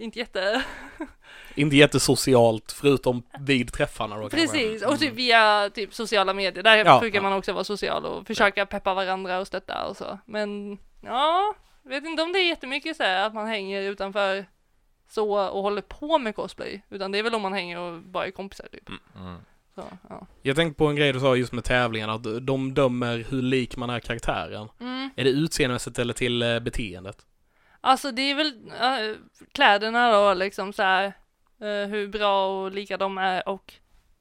[0.00, 0.64] det är inte jätte...
[1.54, 4.28] Inte jättesocialt förutom vid träffarna då.
[4.28, 7.22] Precis, och typ via typ sociala medier, där Ja, brukar ja.
[7.22, 10.18] man också vara social och försöka peppa varandra och stötta och så.
[10.26, 14.46] Men ja, vet inte om det är jättemycket så här att man hänger utanför
[15.08, 18.26] så och håller på med cosplay, utan det är väl om man hänger och bara
[18.26, 18.88] är kompisar typ.
[19.16, 19.38] Mm.
[19.74, 20.26] Så, ja.
[20.42, 23.76] Jag tänkte på en grej du sa just med tävlingarna, att de dömer hur lik
[23.76, 24.68] man är karaktären.
[24.80, 25.10] Mm.
[25.16, 27.26] Är det utseendemässigt eller till eh, beteendet?
[27.80, 29.16] Alltså det är väl äh,
[29.52, 31.04] kläderna då liksom så här
[31.60, 33.74] eh, hur bra och lika de är och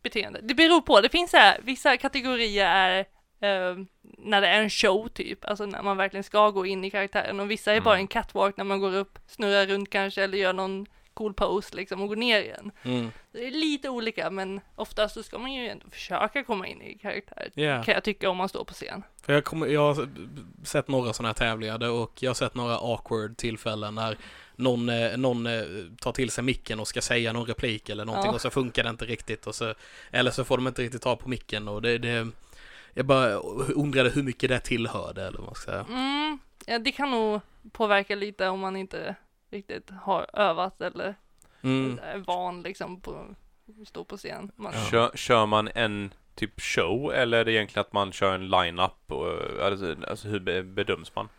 [0.03, 0.39] beteende.
[0.43, 2.99] Det beror på, det finns så här, vissa kategorier är
[3.41, 3.77] eh,
[4.17, 7.39] när det är en show typ, alltså när man verkligen ska gå in i karaktären
[7.39, 8.03] och vissa är bara Mm.
[8.03, 10.85] en catwalk när man går upp, snurrar runt kanske eller gör någon
[11.19, 12.71] cool pose liksom och går ner igen.
[12.83, 13.11] Mm.
[13.31, 16.97] Det är lite olika men oftast så ska man ju ändå försöka komma in i
[16.97, 17.83] karaktär Ja.
[17.83, 19.03] kan jag tycka om man står på scen.
[19.21, 20.09] För jag, kommer, jag har
[20.65, 24.17] sett några sådana här tävlingar och jag har sett några awkward tillfällen när
[24.55, 25.61] någon, eh, någon eh,
[25.99, 28.35] tar till sig micken och ska säga någon replik eller någonting Ja.
[28.35, 29.73] och så funkar det inte riktigt och så,
[30.11, 32.27] eller så får de inte riktigt ta på micken och det, det
[32.93, 33.33] jag bara
[33.75, 35.85] undrade hur mycket det tillhörde eller vad man ska säga.
[35.89, 37.41] Mm, ja, det kan nog
[37.71, 39.15] påverka lite om man inte
[39.51, 41.15] riktigt har övat eller
[41.61, 41.99] Mm.
[42.03, 43.11] är van liksom på
[43.81, 44.51] att stå på scen.
[44.55, 44.79] Man, Ja.
[44.91, 49.11] Kör, kör man en typ show eller är det egentligen att man kör en line-up?
[49.11, 49.27] Och,
[49.65, 51.29] alltså, alltså hur be- bedöms man?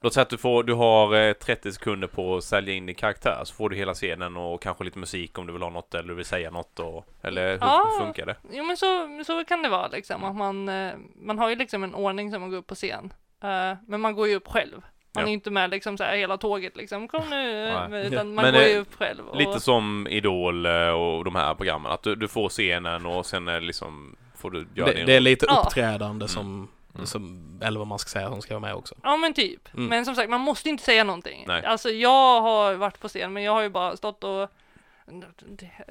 [0.00, 2.94] Låt säga att du, får, du har eh, 30 sekunder på att sälja in din
[2.94, 5.94] karaktär så får du hela scenen och kanske lite musik om du vill ha något
[5.94, 7.90] eller du vill säga något och, eller hur Ja.
[8.00, 8.36] funkar det?
[8.52, 11.84] Jo men så, så kan det vara liksom att man, eh, man har ju liksom
[11.84, 13.12] en ordning som man går upp på scen.
[13.42, 14.82] Eh, men man går ju upp själv.
[15.16, 15.28] Man Ja.
[15.30, 18.06] är inte med liksom så här hela tåget liksom, kom nu, eh, Nej.
[18.06, 19.26] utan man Men, går ju upp själv.
[19.28, 23.26] Och, Lite som Idol eh, och de här programmen, att du, du får scenen och
[23.26, 25.62] sen liksom får du göra Det, din det är lite Ja.
[25.66, 27.06] uppträdande som, Mm.
[27.06, 28.94] som, eller vad man ska säga, som ska vara med också.
[29.02, 29.74] Ja men typ.
[29.74, 29.86] Mm.
[29.86, 31.44] Men som sagt, man måste inte säga någonting.
[31.46, 31.64] Nej.
[31.64, 34.50] Alltså jag har varit på scen, men jag har ju bara stått och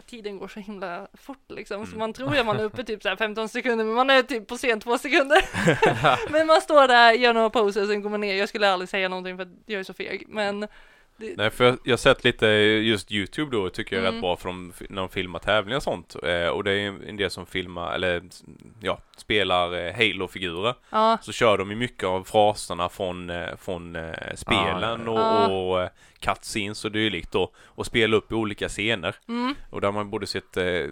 [0.06, 2.00] tiden går så himla fort liksom, så Mm.
[2.00, 4.48] man tror att man är uppe typ så här 15 sekunder, men man är typ
[4.48, 5.42] på scen två sekunder.
[6.32, 8.36] men man står där, gör några poser, sen går man ner.
[8.36, 10.68] Jag skulle aldrig säga någonting för jag är så feg, men
[11.18, 14.16] Nej för jag, har sett lite just Youtube då tycker jag är Mm.
[14.16, 16.16] rätt bra för de, när de filmar tävlingar och sånt.
[16.24, 18.24] Eh, och det är en del som filmar, eller
[18.82, 20.76] ja, spelar eh, Halo-figurer.
[20.90, 25.20] ja, Så kör de ju mycket av fraserna från, eh, från eh, spelen Ah, och,
[25.20, 25.48] ja.
[25.48, 25.90] och eh,
[26.20, 27.52] cutscenes och dylikt då.
[27.66, 29.16] Och spela upp i olika scener.
[29.28, 30.84] mm, Och där har man både sett eh,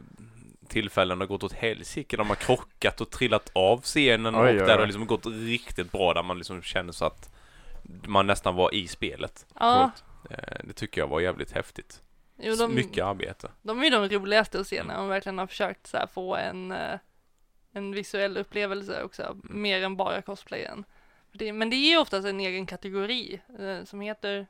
[0.68, 4.54] tillfällen det gått åt helsike, där man krockat och trillat av scenen Oj, och oj,
[4.54, 7.30] där det har liksom gått riktigt bra, där man liksom känner så att
[8.08, 9.46] man nästan var i spelet.
[9.60, 9.84] ja.
[9.84, 9.90] Eh,
[10.64, 12.02] Det tycker jag var jävligt häftigt.
[12.38, 13.52] Jo, de, mycket arbete.
[13.62, 16.72] de är ju de roligaste att se när de verkligen har försökt så få en,
[16.72, 17.00] eh,
[17.72, 20.86] en visuell upplevelse också, mer än bara cosplayen.
[21.32, 24.48] Men det är ju oftast en egen kategori eh, som heter,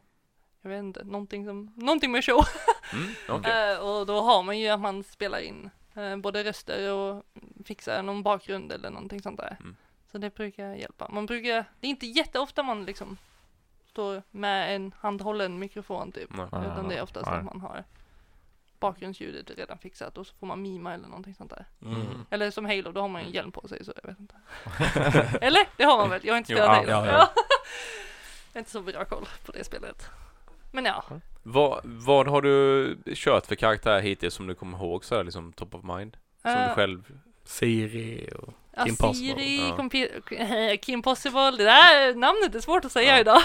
[0.61, 2.45] jag vet inte, någonting, som, någonting med show.
[2.93, 3.43] Mm.
[3.45, 7.23] Eh, och då har man ju att man spelar in eh, både röster och
[7.65, 9.57] fixar någon bakgrund eller någonting sånt där.
[9.59, 9.75] Mm.
[10.11, 11.09] Så det brukar hjälpa.
[11.09, 13.17] Man brukar, det är inte jätteofta man liksom
[13.93, 16.29] står med en handhållen mikrofon typ.
[16.29, 16.45] Nej.
[16.45, 17.39] Utan det är oftast nej.
[17.39, 17.83] att man har
[18.79, 21.65] bakgrundsljudet redan fixat och så får man mima eller någonting sånt där.
[21.81, 22.25] Mm.
[22.29, 24.35] Eller som Halo, då har man ju en hjälm på sig så jag vet inte.
[25.41, 25.67] eller?
[25.77, 26.21] Det har man väl?
[26.23, 27.07] Jag har inte Jo, spelat ja, Halo.
[27.07, 27.29] ja, Ja, ja.
[28.53, 30.09] jag har inte så bra koll på det spelet.
[30.71, 31.03] Men ja,
[31.43, 35.53] Vad, vad har du kört för karaktär hittills som du kommer ihåg så här, liksom
[35.53, 36.17] top of mind?
[36.41, 37.19] Som du Eh, själv...
[37.45, 39.43] Siri och Ja, Kim Possible.
[39.43, 39.73] Siri,
[40.71, 40.77] Ja.
[40.81, 43.19] Kim Possible, det där namnet är svårt att säga Ja.
[43.19, 43.41] idag.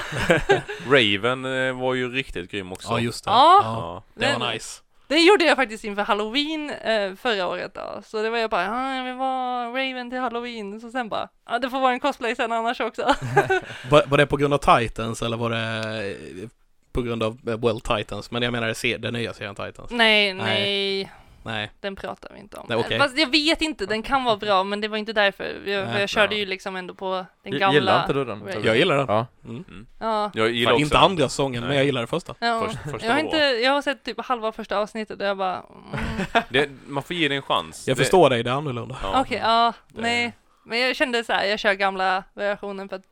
[0.87, 2.89] Raven eh, var ju riktigt grym också.
[2.91, 3.31] Ja just det.
[3.31, 3.61] Ja.
[3.65, 4.03] Ja.
[4.15, 4.83] Det var nice.
[5.09, 8.03] Det gjorde jag faktiskt inför halloween eh, förra året då.
[8.05, 10.81] Så det var jag bara, ah, jag vill vara Raven till halloween.
[10.81, 13.03] Så sen bara, ja det får vara en cosplay sen annars också.
[13.91, 16.09] Var, var det på grund av Titans eller var det
[16.43, 16.49] eh,
[16.93, 18.31] på grund av eh, Well Titans?
[18.31, 19.91] Men jag menar det se- den nya serien Titans.
[19.91, 20.45] nej, Nej.
[20.45, 21.13] nej,
[21.43, 21.71] Nej.
[21.81, 22.67] den pratar vi inte om.
[22.69, 22.99] Nej, okej.
[22.99, 25.45] Fast jag vet inte, den kan vara bra men det var inte därför.
[25.67, 26.01] Jag, Nej.
[26.01, 26.39] jag körde Ja.
[26.39, 27.75] ju liksom ändå på den gamla.
[27.75, 28.43] Gillar inte du den?
[28.65, 29.07] Jag gillar den.
[29.09, 29.27] Ja.
[29.45, 29.87] Mm.
[30.01, 30.31] Ja.
[30.35, 31.29] Jag gillar Fan, också inte andra
[31.61, 31.77] men Nej.
[31.77, 32.35] jag gillar det första.
[32.41, 32.67] ja.
[32.67, 35.63] Först, första jag, har inte, jag har sett typ halva första avsnittet och jag bara,
[35.93, 37.89] mm, det, Man får ge det en chans.
[37.89, 38.97] Jag det, förstår dig, det är annorlunda.
[39.03, 39.21] Ja.
[39.21, 40.33] okej, ja, det- nej.
[40.65, 43.05] Men jag kände så här, jag kör gamla versionen för att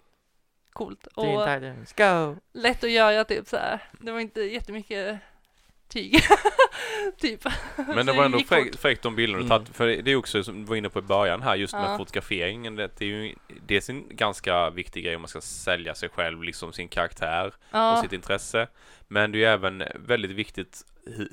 [0.73, 1.07] coolt.
[1.07, 1.27] Och
[1.97, 2.37] Go!
[2.53, 3.81] lätt att göra typ så här.
[4.01, 5.19] Det var inte jättemycket
[5.89, 6.21] tyg.
[7.21, 7.45] typ.
[7.77, 8.39] Men det var ändå
[8.79, 9.59] fräckt de bilderna du Mm.
[9.59, 9.77] tagit.
[9.77, 11.99] För det är också som du var inne på i början här, just med Ja.
[11.99, 12.77] fotograferingen.
[12.77, 13.35] Det, är ju
[13.67, 17.55] dels en ganska viktig grej om man ska sälja sig själv, liksom sin karaktär och
[17.71, 18.69] Ja, sitt intresse.
[19.09, 20.83] Men det är ju även väldigt viktigt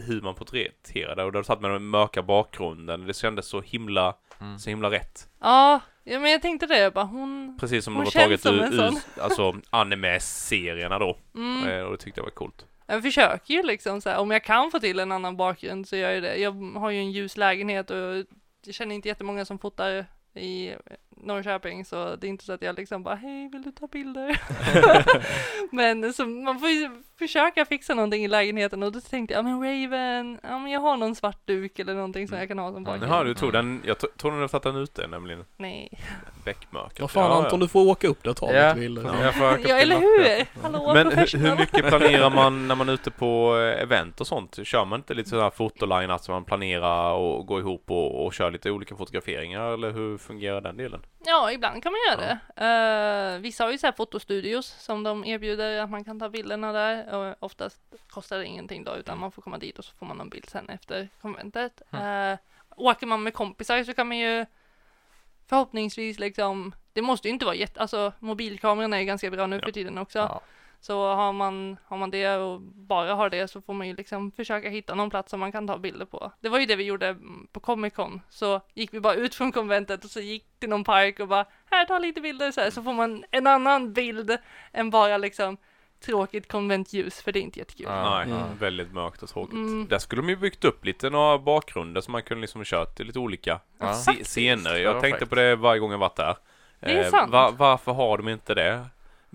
[0.07, 1.23] hur, man porträtterar det.
[1.23, 3.07] Och det har du tagit med den mörka bakgrunden.
[3.07, 4.59] Det kändes så himla, Mm.
[4.59, 5.27] så himla rätt.
[5.41, 8.45] ja, ja, men jag tänkte det, jag bara hon, Precis som Hon de har tagit
[8.45, 8.91] ur, ur
[9.21, 11.17] alltså anime-serierna då.
[11.35, 11.67] mm.
[11.69, 12.65] Eh, Och det tyckte jag var coolt.
[12.93, 15.95] Jag försöker ju liksom så här, om jag kan få till en annan bakgrund så
[15.95, 16.35] gör jag det.
[16.35, 17.97] Jag har ju en ljus lägenhet och
[18.65, 20.73] jag känner inte jättemånga som fotar i
[21.17, 24.41] Norrköping så det är inte så att jag liksom bara hej vill du ta bilder?
[25.75, 29.43] men så man får ju försöka fixa någonting i lägenheten och då tänkte jag, ja
[29.43, 32.73] men Raven, ja men jag har någon svart duk eller någonting som jag kan ha
[32.73, 33.11] som bakgrund.
[33.11, 35.45] Jaha, du tog den, jag tror den har tagit den ute nämligen.
[35.57, 35.99] Nej.
[36.45, 36.99] Bäckmörkret.
[36.99, 38.67] Vad fan Anton, du får åka upp där och ta Ja.
[38.67, 39.03] lite bilder.
[39.03, 40.47] Ja, jag får åka Ja eller hur?
[40.63, 44.59] Hallå Men hur, mycket planerar man när man är ute på eh, event och sånt?
[44.63, 48.51] Kör man inte lite sådär fotoline, att man planerar och går ihop och, och kör
[48.51, 51.01] lite olika fotograferingar eller hur fungerar den delen?
[51.25, 52.21] Ja, ibland kan man göra
[52.55, 53.35] det.
[53.35, 56.71] Eh, vissa har ju så här fotostudios som de erbjuder att man kan ta bilderna
[56.71, 57.13] där.
[57.15, 60.17] Och oftast kostar det ingenting då, utan man får komma dit och så får man
[60.17, 61.81] någon bild sen efter konventet.
[61.93, 62.37] Uh,
[62.75, 64.45] åker man med kompisar så kan man ju
[65.47, 69.61] förhoppningsvis liksom, det måste ju inte vara jätte, alltså mobilkamerorna är ganska bra nu Ja.
[69.65, 70.19] för tiden också.
[70.19, 70.41] Ja.
[70.83, 74.31] Så har man, har man det och bara har det så får man ju liksom
[74.31, 76.31] försöka hitta någon plats som man kan ta bilder på.
[76.39, 77.17] Det var ju det vi gjorde
[77.51, 78.21] på Comic Con.
[78.29, 81.45] Så gick vi bara ut från konventet och så gick till någon park och bara
[81.71, 84.37] här ta lite bilder så här så får man en annan bild
[84.73, 85.57] än bara liksom
[86.05, 87.85] tråkigt konventljus för det är inte jättekul.
[87.89, 88.09] Ja.
[88.25, 88.57] Nej, Mm.
[88.59, 89.53] väldigt mörkt och tråkigt.
[89.53, 89.87] Mm.
[89.87, 93.03] Där skulle de ju byggt upp lite några bakgrunder som man kunde liksom kört i
[93.03, 93.93] lite olika Ja.
[94.23, 94.75] scener.
[94.75, 96.35] Jag tänkte på det varje gång jag varit där.
[96.79, 97.31] Det är Eh, sant.
[97.31, 98.85] va- varför har de inte det?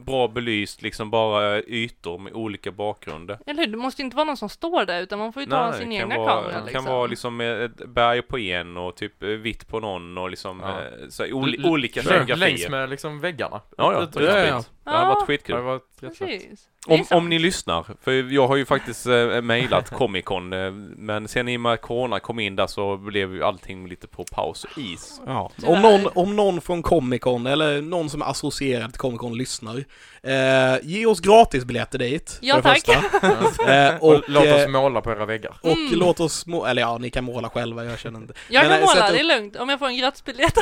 [0.07, 3.39] Bra belyst, liksom bara ytor med olika bakgrunder.
[3.47, 3.73] Eller hur?
[3.73, 5.79] Det måste ju inte vara någon som står där utan man får ju ta Nej,
[5.79, 6.85] sin det kan egna vara, kamera Det liksom.
[6.85, 10.61] kan vara liksom ett berg på en och typ eh, vitt på någon och liksom
[10.61, 10.69] Ja.
[10.81, 13.61] eh, så oli- L- olika Kör Längs med liksom väggarna.
[13.77, 14.63] Ja, ja, och det,
[14.93, 15.57] det hade varit skitkul.
[15.57, 16.19] Det var jättefett.
[16.29, 16.61] Precis.
[16.87, 20.53] Det är Om, om ni lyssnar, för jag har ju faktiskt eh, mejlat Comic Con,
[20.53, 24.07] eh, men sen i och med Corona kom in där så blev ju allting lite
[24.07, 25.21] på paus och is.
[25.27, 25.51] Ja.
[25.67, 29.37] Om, någon, om någon från Comic Con eller någon som är associerad till Comic Con
[29.39, 29.85] lyssnar,
[30.23, 32.39] eh, ge oss gratisbiljetter dit.
[32.43, 33.11] Ja, för det tack.
[33.11, 33.19] första.
[33.73, 35.55] Eh, Och, och låt oss eh, måla på era väggar.
[35.63, 35.99] och Mm.
[35.99, 38.35] låt oss må- eller ja, ni kan måla själva, jag känner inte.
[38.49, 39.57] Jag Men, kan eh, måla, upp- det är lugnt.
[39.57, 40.59] Om jag får en gratisbiljett.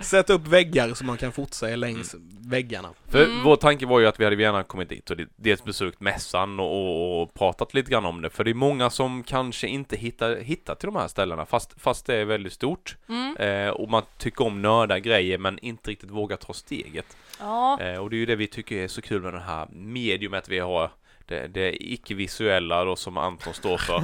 [0.00, 2.14] Sätt upp väggar så man kan fotsa längs
[2.48, 2.88] väggarna.
[3.08, 3.42] För Mm.
[3.44, 6.66] vår tanke var ju att vi hade gärna kommit dit och dels besökt mässan och,
[6.66, 8.30] och, och pratat lite grann om det.
[8.30, 12.06] För det är många som kanske inte hittar, hittar till de här ställena fast, fast
[12.06, 12.96] det är väldigt stort.
[13.08, 13.36] Mm.
[13.36, 17.16] Eh, och man tycker om nörda grejer men inte riktigt vågar ta steget.
[17.40, 19.66] Ja, Eh, och det är ju det vi tycker är så kul med det här
[19.70, 20.90] mediumet vi har.
[21.26, 23.98] Det, det icke-visuella då som Anton står för.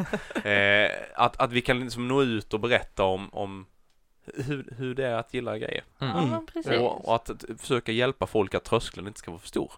[0.48, 3.66] eh, att, att vi kan liksom nå ut och berätta om, om
[4.24, 5.84] hur, hur det är att gilla grejer.
[5.98, 6.16] Mm.
[6.16, 6.72] ja precis.
[6.72, 9.72] Och, och att, försöka hjälpa folk att tröskeln inte ska vara för stor.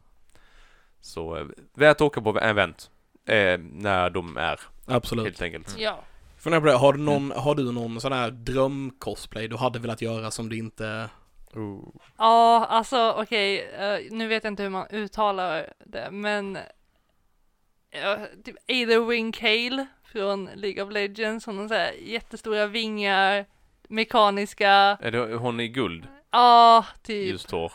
[1.01, 2.91] Så eh, värt att åka på event
[3.27, 5.25] eh, när de är Absolut.
[5.25, 5.77] helt enkelt.
[5.79, 5.99] Ja.
[6.39, 10.03] Funderar på det, har du någon, har du någon sån här dröm-cosplay du hade velat
[10.03, 11.09] göra som du inte...
[11.55, 11.89] Oh.
[12.19, 18.57] Ja, alltså okej, eh, nu vet jag inte hur man uttalar det, men uh, typ
[18.69, 23.47] Aetherwing Kale från League of Legends, hon har så här jättestora vingar,
[23.89, 24.71] mekaniska,
[25.01, 26.07] Är det hon i guld?
[26.31, 27.73] ja, typ, Just hår.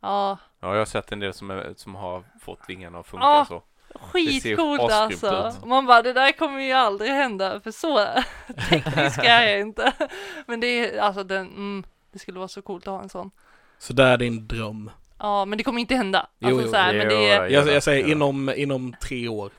[0.00, 3.24] ja, Ja, jag har sett en del som, är, som har fått vingarna att funka
[3.26, 3.44] Ja.
[3.48, 3.62] så.
[4.00, 5.48] skitcoolt alltså.
[5.58, 5.64] ut.
[5.66, 7.96] Man bara, det där kommer ju aldrig hända, för så
[8.68, 9.92] teknisk är jag inte.
[10.46, 13.30] Men det är, alltså den, mm, det skulle vara så coolt att ha en sån.
[13.78, 14.90] Så där är din dröm.
[15.18, 16.26] Ja, men det kommer inte hända.
[16.38, 19.50] Jo, Alltså jo, så här, men det är, Jag, jag säger inom, inom tre år.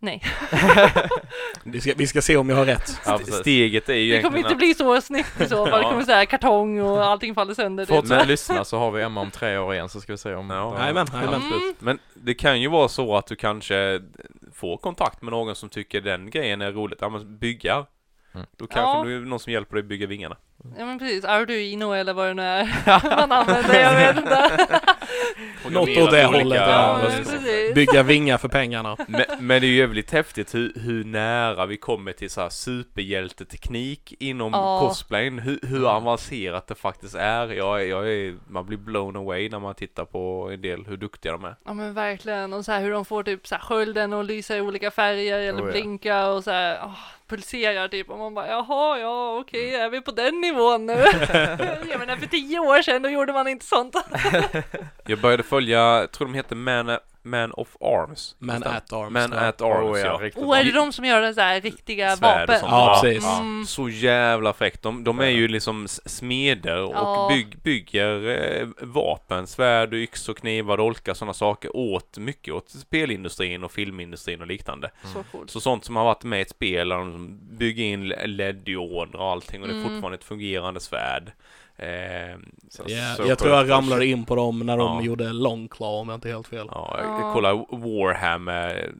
[0.00, 0.22] Nej,
[1.64, 3.00] Vi ska, vi ska se om jag har rätt.
[3.06, 3.18] Ja.
[3.18, 5.80] Steget är ju det kommer egentligen inte bli så snyggt i så fall.
[5.82, 7.86] Det kommer så här kartong och allting faller sönder.
[7.86, 7.96] typ.
[7.96, 10.50] Fortsätt lyssna så har vi Emma om tre år igen så ska vi se om...
[10.50, 10.78] Ja.
[10.78, 11.42] Jajamän, jajamän.
[11.42, 11.74] Mm.
[11.78, 14.00] Men det kan ju vara så att du kanske
[14.54, 16.98] får kontakt med någon som tycker den grejen är roligt.
[17.00, 17.86] Ja men bygga.
[18.34, 18.46] Mm.
[18.56, 19.04] Då kanske Ja.
[19.04, 20.36] du är någon som hjälper dig bygga vingarna.
[20.78, 22.68] Ja men precis, Arduino eller vad det nu är
[23.16, 24.58] man använder, jag vet inte.
[25.70, 27.00] Något åt det hållet, Ja.
[27.74, 28.96] Bygga vingar för pengarna.
[29.08, 32.48] Men, men det är ju jävligt häftigt hur, hur nära vi kommer till så här
[32.48, 34.80] superhjälteteknik inom Ja.
[34.80, 35.38] cosplayen.
[35.38, 37.46] Hur, hur avancerat det faktiskt är.
[37.48, 41.32] Jag, jag är, man blir blown away när man tittar på en del hur duktiga
[41.32, 41.56] de är.
[41.64, 44.56] Ja men verkligen, och så här hur de får typ så här skölden att lysa
[44.56, 45.72] i olika färger eller Oh, ja.
[45.72, 46.98] blinka och så här åh,
[47.28, 50.92] pulserar typ och man bara jaha ja okej är vi på den nivån nu?
[51.90, 53.94] jag menar för tio år sedan då gjorde man inte sånt.
[55.08, 58.36] Jag började följa, jag tror de heter Man, Man of Arms.
[58.38, 59.12] Man at arms.
[59.12, 59.38] Man ja.
[59.38, 60.20] at Arms, Oh, ja.
[60.22, 62.68] ja, Och är det de som gör det så här riktiga Svärd vapen?
[62.70, 63.24] Ja, precis.
[63.38, 63.64] Mm.
[63.66, 64.82] Så jävla fräckt.
[64.82, 67.28] De, de är ju liksom smeder och Ja.
[67.30, 68.28] bygg, bygger
[68.60, 74.46] eh, vapen, svärd, yxor, knivar, dolkar, sådana saker åt mycket åt spelindustrin och filmindustrin och
[74.46, 74.90] liknande.
[75.14, 75.50] Så coolt.
[75.50, 79.30] Så sånt som har varit med i ett spel, där de bygger in LED-dioder och
[79.30, 79.90] allting och det är Mm.
[79.90, 81.32] fortfarande ett fungerande svärd.
[81.78, 82.36] Eh,
[82.70, 85.02] så, Ja, så jag tror jag ramlade in på dem när de Ja.
[85.02, 86.66] gjorde Long Claw om jag inte är helt fel.
[86.70, 87.66] Ja, jag, Ja.
[87.70, 88.90] jag Warhammer.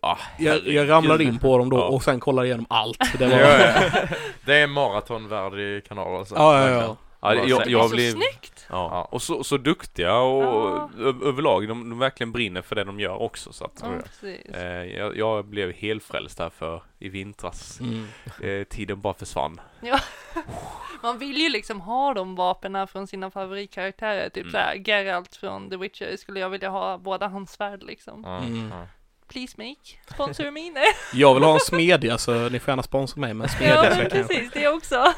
[0.00, 1.82] Ah, Jag, jag ramlade in på dem då Ja.
[1.84, 2.98] och sen kollade igenom allt.
[3.18, 3.38] Det Ja, var...
[3.38, 4.06] ja.
[4.46, 6.34] Det är en maratonvärdig kanal alltså.
[6.34, 6.96] Ja, ja, ja.
[7.22, 7.58] Ja, jag, sex.
[7.64, 8.10] Det är jag så blev...
[8.12, 8.66] snyggt!
[8.70, 8.88] Ja.
[8.90, 9.04] Ja.
[9.10, 10.90] och så, så duktiga och Ja.
[11.24, 15.16] överlag, de, de verkligen brinner för det de gör också så att Ja, eh, jag,
[15.16, 17.80] jag blev helt frälst här för i vintras.
[17.80, 18.06] Mm.
[18.42, 19.60] Eh, tiden bara försvann.
[21.02, 24.52] Man vill ju liksom ha de vapnen från sina favoritkaraktärer, typ Mm.
[24.52, 28.22] såhär Geralt från The Witcher skulle jag vilja ha båda hans svärd liksom.
[28.24, 28.70] Ja, Mm.
[28.70, 28.86] ja.
[29.28, 30.84] Please make, sponsor me, nej.
[31.12, 33.74] Jag vill ha en smedja så ni får gärna sponsra mig med en smedja.
[33.74, 35.12] Ja så men jag precis, det också.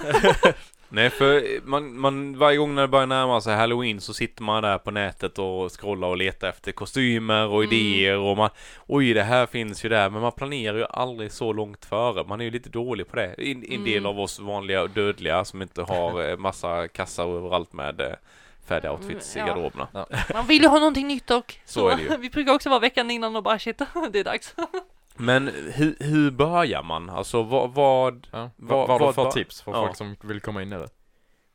[0.95, 4.63] Nej, för man, man, varje gång när det börjar närma sig halloween så sitter man
[4.63, 7.75] där på nätet och scrollar och letar efter kostymer och Mm.
[7.77, 8.51] idéer och man
[8.87, 12.25] Oj, det här finns ju där, men man planerar ju aldrig så långt före.
[12.25, 13.35] Man är ju lite dålig på det.
[13.39, 14.07] En, en del Mm.
[14.07, 18.07] av oss vanliga dödliga som inte har eh, massa kassar överallt med eh,
[18.69, 19.55] färdiga outfits i Mm, Ja.
[19.55, 20.07] garderoberna.
[20.35, 22.17] Man vill ju ha någonting nytt och Så ju.
[22.19, 23.79] Vi brukar också vara veckan innan och bara shit,
[24.13, 24.55] det är dags.
[25.17, 27.11] Men hur, hur börjar man?
[27.11, 28.51] Alltså vad, vad Ja.
[28.57, 29.81] Vad- Vad, vad, för tips för ja.
[29.87, 30.89] folk som vill komma in i det?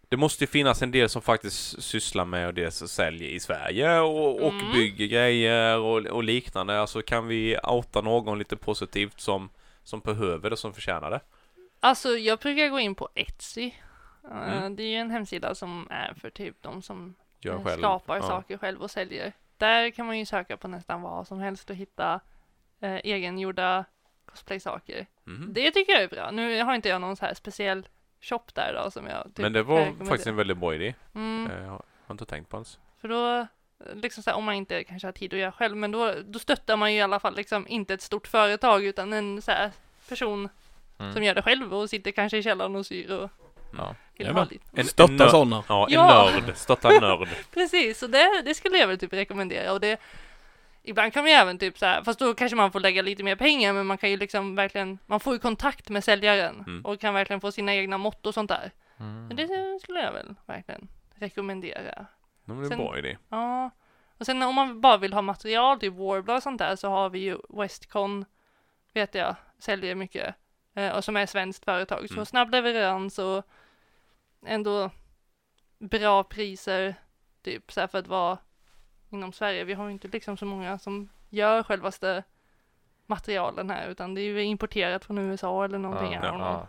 [0.09, 3.39] Det måste ju finnas en del som faktiskt sysslar med och det som säljer i
[3.39, 4.71] Sverige och, och Mm.
[4.71, 6.81] bygger grejer och, och liknande.
[6.81, 9.49] Alltså kan vi outa någon lite positivt som,
[9.83, 11.19] som behöver det, som förtjänar det?
[11.79, 13.71] Alltså jag brukar gå in på Etsy.
[14.31, 14.75] Eh, Mm.
[14.75, 17.79] Det är ju en hemsida som är för typ de som Gör eh, själv.
[17.81, 18.21] skapar Ja.
[18.21, 19.33] saker själv och säljer.
[19.57, 22.19] Där kan man ju söka på nästan vad som helst och hitta
[22.81, 23.85] eh, egengjorda
[24.25, 25.05] cosplay-saker.
[25.23, 25.53] Mhm.
[25.53, 26.31] Det tycker jag är bra.
[26.31, 27.87] Nu har inte jag någon så här speciell
[28.21, 30.93] shop där då som jag typ Men det var faktiskt en väldigt bra idé.
[31.15, 31.51] mm.
[31.51, 31.69] Eh, Jag
[32.05, 32.79] har inte tänkt på ens.
[33.01, 33.45] För då, eh,
[33.95, 36.39] liksom så här, om man inte kanske har tid att göra själv, men då, då
[36.39, 39.71] stöttar man ju i alla fall liksom inte ett stort företag utan en så här
[40.09, 40.49] person
[40.99, 41.13] Mm.
[41.13, 43.29] som gör det själv och sitter kanske i källaren och syr och
[43.77, 43.95] Ja.
[44.75, 45.63] En- Stötta en sådana.
[45.69, 46.31] Ja, en Ja.
[46.45, 46.57] nörd.
[46.57, 47.27] Stötta en nörd.
[47.53, 49.99] Precis, så det, det skulle jag väl typ rekommendera och det
[50.89, 53.35] Ibland kan ju även typ så här, fast då kanske man får lägga lite mer
[53.35, 56.85] pengar, men man kan ju liksom verkligen, man får ju kontakt med säljaren Mm.
[56.85, 58.71] och kan verkligen få sina egna mått och sånt där.
[58.99, 59.27] Mm.
[59.27, 62.05] Men det skulle jag väl verkligen rekommendera.
[62.45, 63.17] Ja, Det är en bra idé.
[63.29, 63.69] Ja,
[64.17, 67.09] och sen om man bara vill ha material, typ Warbler och sånt där, så har
[67.09, 68.25] vi ju Westcon,
[68.93, 70.35] vet jag, säljer mycket,
[70.75, 72.07] eh, och som är ett svenskt företag.
[72.07, 72.25] Så Mm.
[72.25, 73.45] snabb leverans och
[74.45, 74.89] ändå
[75.79, 76.95] bra priser,
[77.43, 78.37] typ så här för att vara
[79.09, 79.63] inom Sverige.
[79.63, 82.23] Vi har ju inte liksom så många som gör självaste
[83.05, 86.13] materialen här, utan det är ju importerat från USA eller någonting.
[86.13, 86.39] Ja, know.
[86.39, 86.67] ja.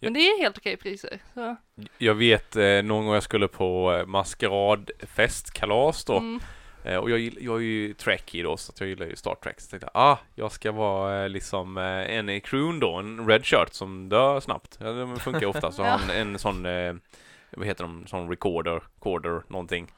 [0.00, 1.18] Men det är helt okej priser.
[1.34, 1.56] Så.
[1.98, 6.16] Jag vet eh, någon gång jag skulle på eh, maskeradfest, kalas då.
[6.16, 6.40] Mm.
[6.84, 9.60] Eh, och jag, jag är ju Trekkie då, så jag gillar ju Star Trek.
[9.60, 13.28] Så jag tänkte ah, jag ska vara eh, liksom eh, en i crewn då, en
[13.28, 14.78] red shirt som dör snabbt.
[14.80, 15.72] Ja, det funkar ju ofta.
[15.72, 15.88] Så Ja.
[15.88, 16.94] han en sån, eh,
[17.50, 19.92] vad heter de, sån recorder, corder, någonting.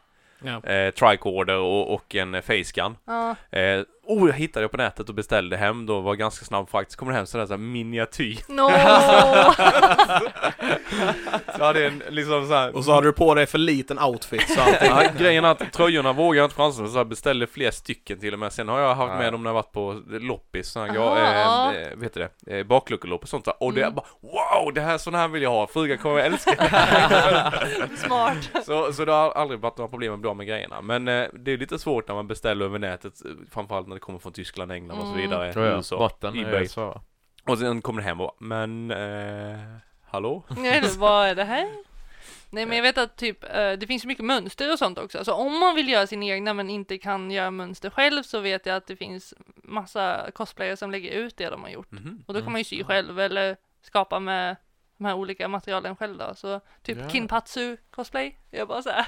[0.46, 0.70] Ja.
[0.70, 2.96] Eh, tricorder och, och en facegun.
[3.04, 3.36] Ja.
[3.50, 6.98] Eh, oh, jag hittade det på nätet och beställde hem då, var ganska snabb faktiskt.
[6.98, 8.38] Kommer hem sådär, sådär miniatyr.
[8.48, 8.70] No!
[11.58, 14.50] Så hade jag en liksom såhär Och så hade du på dig för liten outfit
[14.50, 14.88] så allting...
[14.90, 18.20] Ja, grejen är att tröjorna vågar jag inte chansa med så jag beställde fler stycken
[18.20, 18.52] till och med.
[18.52, 19.18] Sen har jag haft Ja.
[19.18, 21.18] med dem när jag varit på loppis, sådana här, Aha.
[21.18, 23.54] ja, eh, eh, vet du det, eh, bakluckelopp och sånt där.
[23.60, 23.94] Och det är Mm.
[23.94, 26.56] bara wow, det här, sån här vill jag ha, frugan kommer att älska
[27.96, 28.50] Smart.
[28.66, 30.80] så, så det har aldrig varit några problem med att bli av med grejerna.
[30.80, 34.00] Men eh, det är lite svårt när man beställer över nätet, eh, framförallt när det
[34.00, 35.22] kommer från Tyskland, England och så Mm.
[35.22, 35.76] vidare, ja.
[35.76, 36.68] USA, Botten är eBay.
[36.68, 37.00] så.
[37.44, 39.58] Och sen kommer det hem och men, eh,
[40.08, 40.42] hallå?
[40.58, 41.68] Eller vad är det här?
[42.50, 45.24] Nej men jag vet att typ, eh, det finns ju mycket mönster och sånt också.
[45.24, 48.66] Så om man vill göra sin egna men inte kan göra mönster själv så vet
[48.66, 51.92] jag att det finns massa cosplayers som lägger ut det de har gjort.
[51.92, 52.24] Mhm.
[52.26, 54.56] Och då kan man ju sy själv eller skapa med
[54.98, 56.34] de här olika materialen själv då.
[56.34, 57.08] Så typ Ja.
[57.08, 58.38] Kinpatsu cosplay.
[58.50, 59.06] Jag bara så här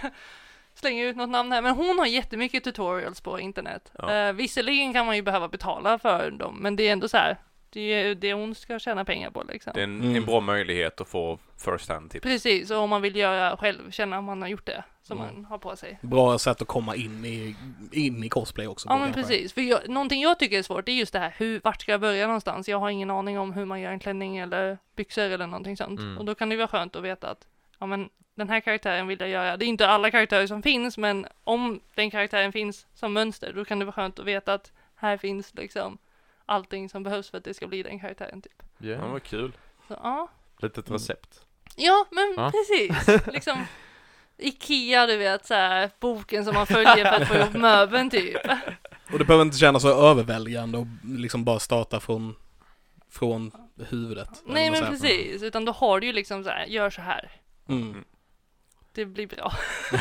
[0.79, 1.63] slänger ut något namn här.
[1.63, 3.93] Men hon har jättemycket tutorials på internet.
[3.99, 4.13] Ja.
[4.15, 7.37] Eh, visserligen kan man ju behöva betala för dem, men det är ändå så här.
[7.71, 9.73] Det är ju det hon ska tjäna pengar på liksom.
[9.75, 10.17] Det är en, Mm.
[10.17, 12.23] en bra möjlighet att få first hand tips.
[12.23, 15.35] Precis, och om man vill göra själv, känna om man har gjort det som Mm.
[15.35, 15.99] man har på sig.
[16.03, 17.57] Bra sätt att komma in i,
[17.93, 18.89] in i cosplay också.
[18.89, 21.35] Ja men precis, för jag, någonting jag tycker är svårt det är just det här,
[21.39, 22.69] hur, vart ska jag börja någonstans?
[22.69, 26.01] Jag har ingen aning om hur man gör en klänning eller byxor eller någonting sånt.
[26.01, 26.19] Mm.
[26.19, 27.47] Och då kan det vara skönt att veta att,
[27.79, 29.57] ja men den här karaktären vill jag göra.
[29.57, 33.65] Det är inte alla karaktärer som finns, men om den karaktären finns som mönster, då
[33.65, 35.99] kan det vara skönt att veta att här finns liksom
[36.47, 38.63] allting som behövs för att det ska bli den karaktären typ.
[38.79, 39.53] Ja, Ja, vad kul.
[39.89, 41.41] Så ja, litet recept.
[41.77, 42.53] Ja, men Ja.
[42.53, 43.27] precis.
[43.33, 43.67] Liksom
[44.39, 48.37] Ikea, du vet, så här, boken som man följer för att få ihop möbeln typ.
[49.13, 52.35] Och det behöver inte kännas så överväldigande och liksom bara starta från,
[53.11, 53.51] från
[53.91, 54.43] huvudet.
[54.47, 55.43] Nej, men precis.
[55.43, 57.31] Utan då har du ju liksom så här, gör så här.
[57.69, 58.05] Mm.
[58.93, 59.53] Det blir bra.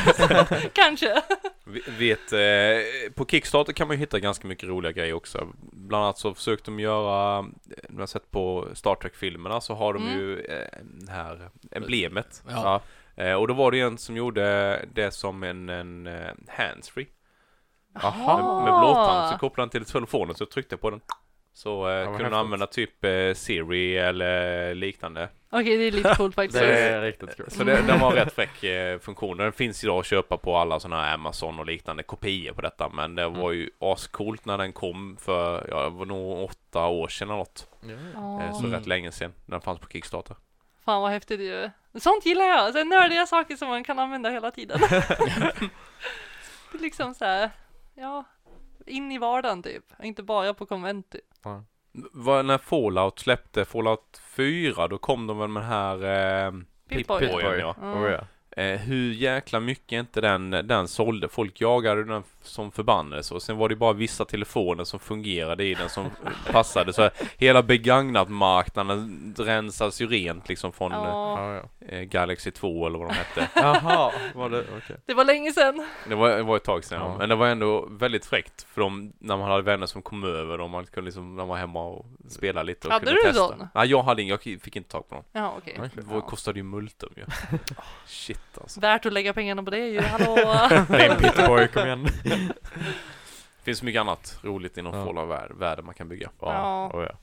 [0.72, 1.22] Kanske.
[1.98, 5.48] Vet, eh, på Kickstarter kan man ju hitta ganska mycket roliga grejer också.
[5.72, 7.44] Bland annat så försökte de göra, eh,
[7.88, 10.18] när jag sett på Star Trek-filmerna så har de Mm.
[10.18, 12.42] ju eh, det här emblemet.
[12.48, 12.80] Ja.
[13.16, 16.08] Eh, och då var det en som gjorde det som en, en
[16.48, 17.06] handsfree.
[18.02, 18.62] Aha.
[18.64, 19.32] Med blåtand.
[19.32, 21.00] Så kopplade han till telefonen så tryckte jag på den.
[21.58, 22.34] Så eh, kunde man häftigt.
[22.38, 25.28] använda typ eh, Siri eller liknande.
[25.50, 26.58] Okej, det är lite coolt faktiskt.
[26.60, 27.50] Det är riktigt kul.
[27.50, 29.36] Så det, den var rätt fräck eh, funktion.
[29.36, 32.88] Den finns idag att köpa på alla sådana här Amazon och liknande kopior på detta.
[32.88, 37.08] Men det var ju ascoolt när den kom för, ja det var nog åtta år
[37.08, 37.68] sedan eller något.
[38.14, 38.42] Ja.
[38.42, 38.72] Eh, Så Mm.
[38.72, 39.32] rätt länge sedan.
[39.46, 40.36] Den fanns på Kickstarter.
[40.84, 41.72] Fan vad häftigt det är.
[42.00, 42.72] Sånt gillar jag.
[42.72, 44.78] Så nördiga saker som man kan använda hela tiden.
[46.72, 47.50] det är liksom så här,
[47.94, 48.24] ja,
[48.88, 49.84] in i vardagen typ.
[50.02, 51.24] Inte bara på konvent typ.
[52.12, 56.52] Var, när Fallout släppte Fallout 4 då kom de väl med den här eh,
[56.88, 57.20] Pip-Boy.
[57.20, 57.74] Pip-Boyen, ja.
[57.82, 58.02] Mm.
[58.02, 58.26] Oh, ja.
[58.58, 61.28] Eh, hur jäkla mycket inte den, den sålde.
[61.28, 65.74] Folk jagade den som förbannelse och sen var det bara vissa telefoner som fungerade i
[65.74, 66.10] den som
[66.52, 66.92] passade.
[66.92, 73.08] Så hela begagnat marknaden rensas ju rent liksom från Ja, eh, Galaxy 2 eller vad
[73.08, 73.48] de hette.
[73.60, 74.96] Jaha, var det, okej.
[75.06, 75.86] det var länge sedan.
[76.08, 77.16] Det var, det var ett tag sedan, Ja.
[77.18, 80.60] men det var ändå väldigt fräckt för de, när man hade vänner som kom över
[80.60, 83.26] och man kunde liksom, när man var hemma och spela lite och Hade kunde du
[83.26, 83.48] testa.
[83.48, 83.68] sån?
[83.74, 85.24] Nej, jag hade ingen, jag fick inte tag på någon.
[85.32, 85.74] Ja, okej.
[85.78, 85.90] Okej.
[85.94, 87.24] Det var, kostade ju multum ju.
[88.06, 88.80] Shit alltså.
[88.80, 90.36] Värt att lägga pengarna på det ju, hallå!
[90.88, 92.06] Nej, Peterboy, kom igen.
[93.58, 95.04] Det finns mycket annat roligt inom Ja.
[95.04, 96.30] Fallout-världen man kan bygga.
[96.40, 96.90] Ja.
[96.94, 97.16] Oh, ja.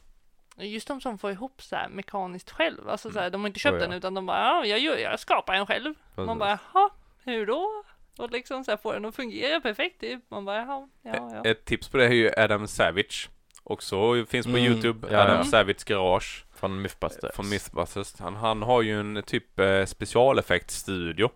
[0.65, 3.59] Just de som får ihop så här mekaniskt själv, alltså så här, de har inte
[3.59, 3.87] köpt Oh, ja.
[3.87, 5.93] den utan de bara, ja, jag, gör, jag skapar en själv.
[6.15, 6.39] Man Precis.
[6.39, 6.89] bara, jaha,
[7.23, 7.83] hur då?
[8.17, 10.23] Och liksom så här får den att fungera perfekt typ.
[10.31, 11.13] Man bara, jaha, ja,
[11.43, 11.49] ja.
[11.49, 13.29] Ett tips på det är ju Adam Savage.
[13.63, 14.63] Också finns på Mm.
[14.63, 15.07] Youtube.
[15.11, 15.43] Ja, Adam ja.
[15.43, 16.44] Savage Garage.
[16.55, 17.35] Från Mythbusters.
[17.35, 18.19] Från Mythbusters.
[18.19, 21.29] Han, han har ju en typ eh, specialeffektstudio.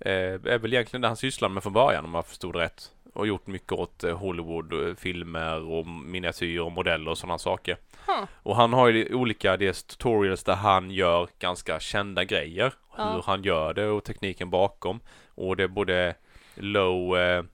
[0.00, 2.92] Eh, är väl egentligen det han sysslar med från början om jag förstod det rätt.
[3.14, 7.76] Och gjort mycket åt eh, Hollywood, eh, filmer och miniatyrer och modeller och sådana saker.
[8.06, 8.24] Huh.
[8.42, 12.72] Och han har ju olika dels tutorials där han gör ganska kända grejer.
[12.96, 13.12] Ja.
[13.12, 15.00] Hur han gör det och tekniken bakom.
[15.34, 16.14] Och det är både
[16.54, 17.44] low, eh,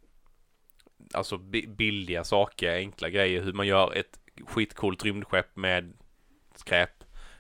[1.15, 3.43] alltså bi- billiga saker, enkla grejer.
[3.43, 5.93] Hur man gör ett skitcoolt rymdskepp med
[6.67, 6.91] skräp.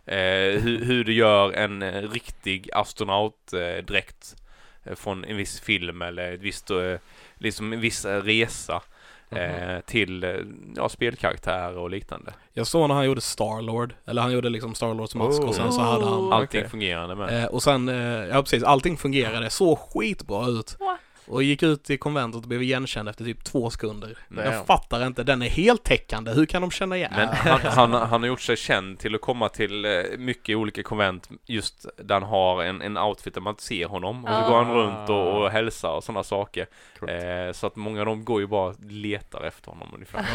[0.07, 4.37] Eh, hur, hur du gör en eh, riktig astronautdräkt
[4.85, 6.95] eh, från en viss film eller ett visst, eh,
[7.39, 8.83] liksom en viss eh, resa.
[9.31, 10.31] Eh, till eh,
[10.77, 12.33] ja, spelkaraktärer och liknande.
[12.53, 15.49] Jag såg när han gjorde Starlord, eller han gjorde liksom Starlords mask Oh.
[15.49, 16.33] och sen så hade han.
[16.33, 16.71] Allting okej.
[16.71, 17.43] fungerande med.
[17.43, 17.97] eh, och sen, eh,
[18.27, 20.77] ja precis, allting fungerade så skitbra ut.
[20.81, 20.99] What?
[21.27, 24.19] Och gick ut i konventet och blev igenkänd efter typ två sekunder.
[24.29, 24.45] Nej.
[24.45, 27.13] Jag fattar inte, den är heltäckande, hur kan de känna igen?
[27.17, 30.83] Men han, han, han har gjort sig känd till att komma till eh, mycket olika
[30.83, 34.25] konvent just där han har en, en outfit där man inte ser honom.
[34.25, 34.49] Och så Ah.
[34.49, 36.67] går han runt och, och hälsar och sådana saker.
[37.09, 40.27] Eh, så att många av dem går ju bara och letar efter honom ungefär.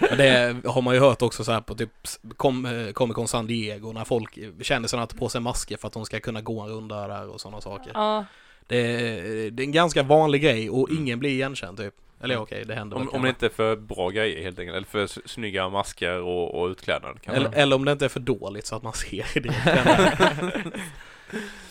[0.00, 1.90] Men det har man ju hört också så här på typ
[2.24, 5.92] eh, Comic Con San Diego när folk känner sig att på sig masker för att
[5.94, 7.90] de ska kunna gå en runda där och sådana saker.
[7.94, 8.24] Ja,
[8.66, 11.94] Det är, det är en ganska vanlig grej och ingen blir igenkänd typ.
[12.22, 14.76] Eller okej, det händer Om, om det inte är för bra grejer helt enkelt.
[14.76, 17.22] Eller för snygga masker och, och utklädnad.
[17.22, 17.54] Kan eller, man.
[17.54, 19.54] eller om det inte är för dåligt så att man ser det.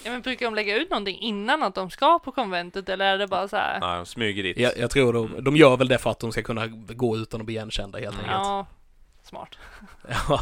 [0.03, 3.17] ja men brukar de lägga ut någonting innan att de ska på konventet eller är
[3.17, 3.79] det bara så här?
[3.79, 4.57] Nej, de smyger dit.
[4.57, 7.39] jag, jag tror de, de gör väl det för att de ska kunna gå utan
[7.39, 8.31] att bli igenkända helt enkelt.
[8.31, 8.65] Ja,
[9.23, 9.57] smart.
[10.27, 10.41] Ja.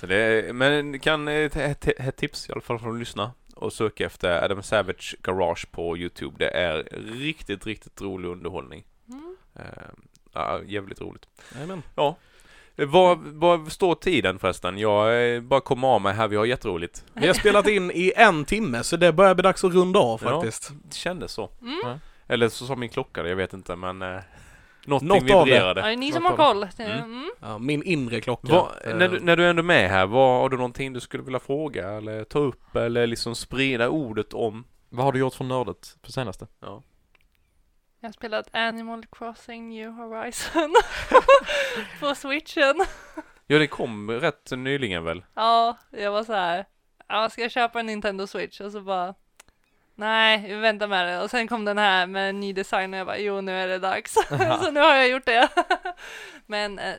[0.00, 3.32] Så det är, men kan ett, ett, ett tips i alla fall från att lyssna
[3.54, 6.34] och söka efter Adam Savage Garage på Youtube.
[6.38, 6.88] Det är
[7.18, 8.84] riktigt, riktigt rolig underhållning.
[9.08, 9.36] Mm.
[9.58, 9.64] Eh,
[10.32, 11.26] ja, jävligt roligt.
[11.54, 11.82] Jajamän.
[11.96, 12.14] Eh,
[12.86, 14.78] Vad, vad står tiden förresten?
[14.78, 17.04] Jag eh, bara kommer av mig här, vi har jätteroligt.
[17.14, 20.20] Vi har spelat in i en timme så det börjar bli dags att runda av
[20.24, 20.30] Ja.
[20.30, 20.72] faktiskt.
[20.84, 21.50] Det kändes så.
[21.60, 21.80] Mm.
[21.82, 21.98] Ja.
[22.26, 24.18] Eller så sa min klocka det, jag vet inte men eh,
[24.86, 25.52] Någonting Något av det.
[25.52, 25.80] vibrerade.
[25.80, 26.66] Ja, det är ni som har koll.
[26.78, 26.98] Mm.
[26.98, 27.30] Mm.
[27.40, 28.52] Ja, min inre klocka.
[28.52, 31.00] Vad- Eh, när, du, när du ändå är med här, vad, har du någonting du
[31.00, 34.64] skulle vilja fråga eller ta upp eller liksom sprida ordet om?
[34.88, 36.46] Vad har du gjort för nördet på senaste?
[36.60, 36.82] Ja.
[38.00, 40.74] Jag har spelat Animal Crossing New Horizon
[42.00, 42.84] på switchen.
[43.46, 45.24] Ja, det kom rätt nyligen väl?
[45.34, 46.64] Ja, jag var så här.
[47.08, 48.60] Ja, ska jag köpa en Nintendo Switch?
[48.60, 49.14] Och så bara.
[49.94, 51.22] Nej, vi väntar med det.
[51.22, 53.68] Och sen kom den här med en ny design och jag bara, jo nu är
[53.68, 54.12] det dags.
[54.62, 55.48] så nu har jag gjort det.
[56.46, 56.94] Men eh,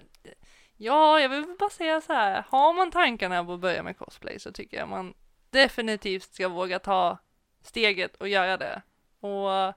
[0.77, 2.45] ja, jag vill bara säga så här.
[2.49, 5.13] Har man tankarna på att börja med cosplay så tycker jag man
[5.49, 7.17] definitivt ska våga ta
[7.61, 8.81] steget och göra det.
[9.19, 9.73] Och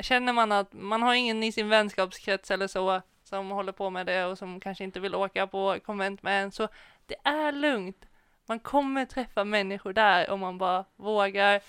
[0.00, 4.06] känner man att man har ingen i sin vänskapskrets eller så som håller på med
[4.06, 6.68] det och som kanske inte vill åka på konvent med en så
[7.06, 8.06] det är lugnt.
[8.46, 11.60] Man kommer träffa människor där om man bara vågar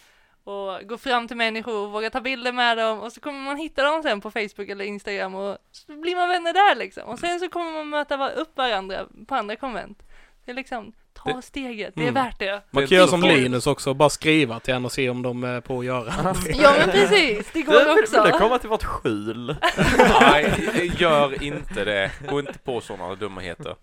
[0.46, 3.58] och gå fram till människor och våga ta bilder med dem och så kommer man
[3.58, 7.04] hitta dem sen på Facebook eller Instagram och så blir man vänner där liksom.
[7.04, 10.04] Och sen så kommer man möta upp varandra på andra konvent.
[10.46, 10.94] Det är liksom,
[11.26, 12.14] ta Det- steget, det är Mm.
[12.14, 12.62] värt det.
[12.72, 15.44] Man kan göra som du- Linus också, bara skriva till en och se om de
[15.44, 16.14] är på att göra.
[16.50, 18.24] Ja men precis, det går också.
[18.24, 19.56] Det komma till vårt skjul.
[20.22, 22.12] Nej, gör inte det.
[22.30, 23.76] Gå inte på sådana dumheter.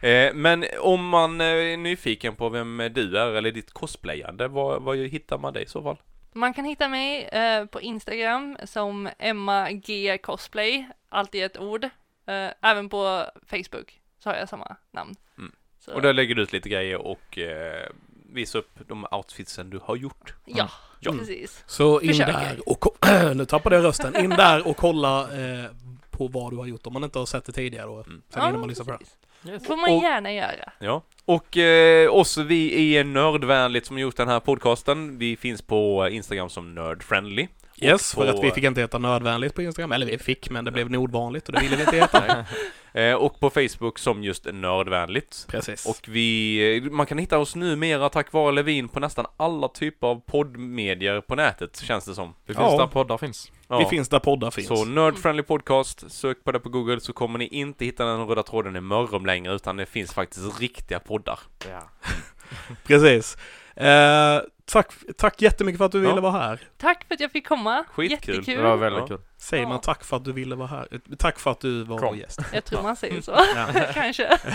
[0.00, 4.94] Eh, men om man är nyfiken på vem du är eller ditt cosplayande, var, var
[4.94, 5.96] hittar man dig i så fall?
[6.32, 11.84] Man kan hitta mig eh, på Instagram som Emma G Cosplay, alltid ett ord.
[12.26, 15.14] Eh, även på Facebook så har jag samma namn.
[15.38, 15.52] Mm.
[15.88, 17.88] Så, Och där lägger du ut lite grejer och eh,
[18.32, 20.34] visar upp de outfitsen du har gjort.
[20.44, 20.70] ja,
[21.00, 21.12] Ja.
[21.12, 21.64] precis.
[21.66, 22.32] Så in Försöker.
[22.32, 22.84] där och
[23.36, 24.16] nu tappade jag rösten.
[24.16, 25.64] In där och kolla eh,
[26.10, 27.94] på vad du har gjort om man inte har sett det tidigare då.
[27.94, 28.22] Mm.
[28.28, 29.50] Sen innan man lyssnar på det.
[29.50, 29.66] Yes.
[29.66, 30.72] får man Och- gärna göra.
[30.78, 35.18] Ja, och eh, oss, vi är Nördvänligt som gjort den här podcasten.
[35.18, 37.48] Vi finns på Instagram som Nerdfriendly.
[37.82, 39.92] Yes, Och för på- att vi fick inte heta nödvänligt på Instagram.
[39.92, 42.44] Eller vi fick, men det blev nog ovanligt och det ville vi inte heta.
[42.92, 45.46] Eh, och på Facebook som just Nördvänligt.
[45.48, 45.86] Precis.
[45.86, 50.20] Och vi, man kan hitta oss numera tack vare Levin på nästan alla typer av
[50.26, 52.34] poddmedier på nätet, känns det som.
[52.46, 52.78] Det finns Ja.
[52.78, 53.52] där poddar finns.
[53.68, 53.78] Ja.
[53.78, 54.68] Vi finns där poddar finns.
[54.68, 58.42] Så Nerdfriendly Podcast, sök på det på Google så kommer ni inte hitta den röda
[58.42, 61.38] tråden i Mörrum längre utan det finns faktiskt riktiga poddar.
[61.70, 61.90] Ja.
[62.86, 63.36] Precis.
[63.76, 66.20] Eh, tack, tack jättemycket för att du ville Ja.
[66.20, 66.60] vara här.
[66.76, 67.84] Tack för att jag fick komma.
[67.90, 68.34] Skitkul.
[68.34, 68.56] Jättekul.
[68.62, 69.06] Det var väldigt Ja.
[69.06, 69.18] kul.
[69.36, 69.68] Säger Ja.
[69.68, 70.88] man tack för att du ville vara här?
[71.18, 72.18] Tack för att du var Kom.
[72.18, 72.40] gäst.
[72.52, 73.36] Jag tror man säger så.
[73.94, 74.38] Kanske.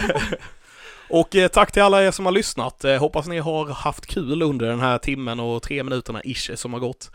[1.09, 2.83] Och eh, tack till alla er som har lyssnat.
[2.83, 6.73] Eh, hoppas ni har haft kul under den här timmen och tre minuterna ish som
[6.73, 7.11] har gått.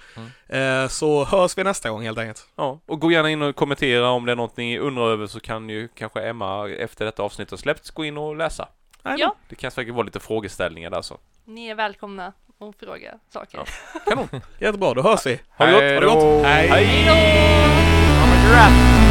[0.46, 2.48] Eh, så hörs vi nästa gång helt enkelt.
[2.56, 5.40] Ja, och gå gärna in och kommentera om det är något ni undrar över så
[5.40, 8.68] kan ju kanske Emma efter detta avsnitt har släppts gå in och läsa.
[9.02, 11.18] Ja, Det kan säkert vara lite frågeställningar där så.
[11.44, 13.60] ni är välkomna att fråga saker.
[14.06, 14.28] Ja.
[14.58, 15.40] Jättebra, då hörs vi.
[15.56, 16.46] Ha det gott, Ha det gott.
[16.46, 17.04] Hej.
[17.08, 19.07] Då!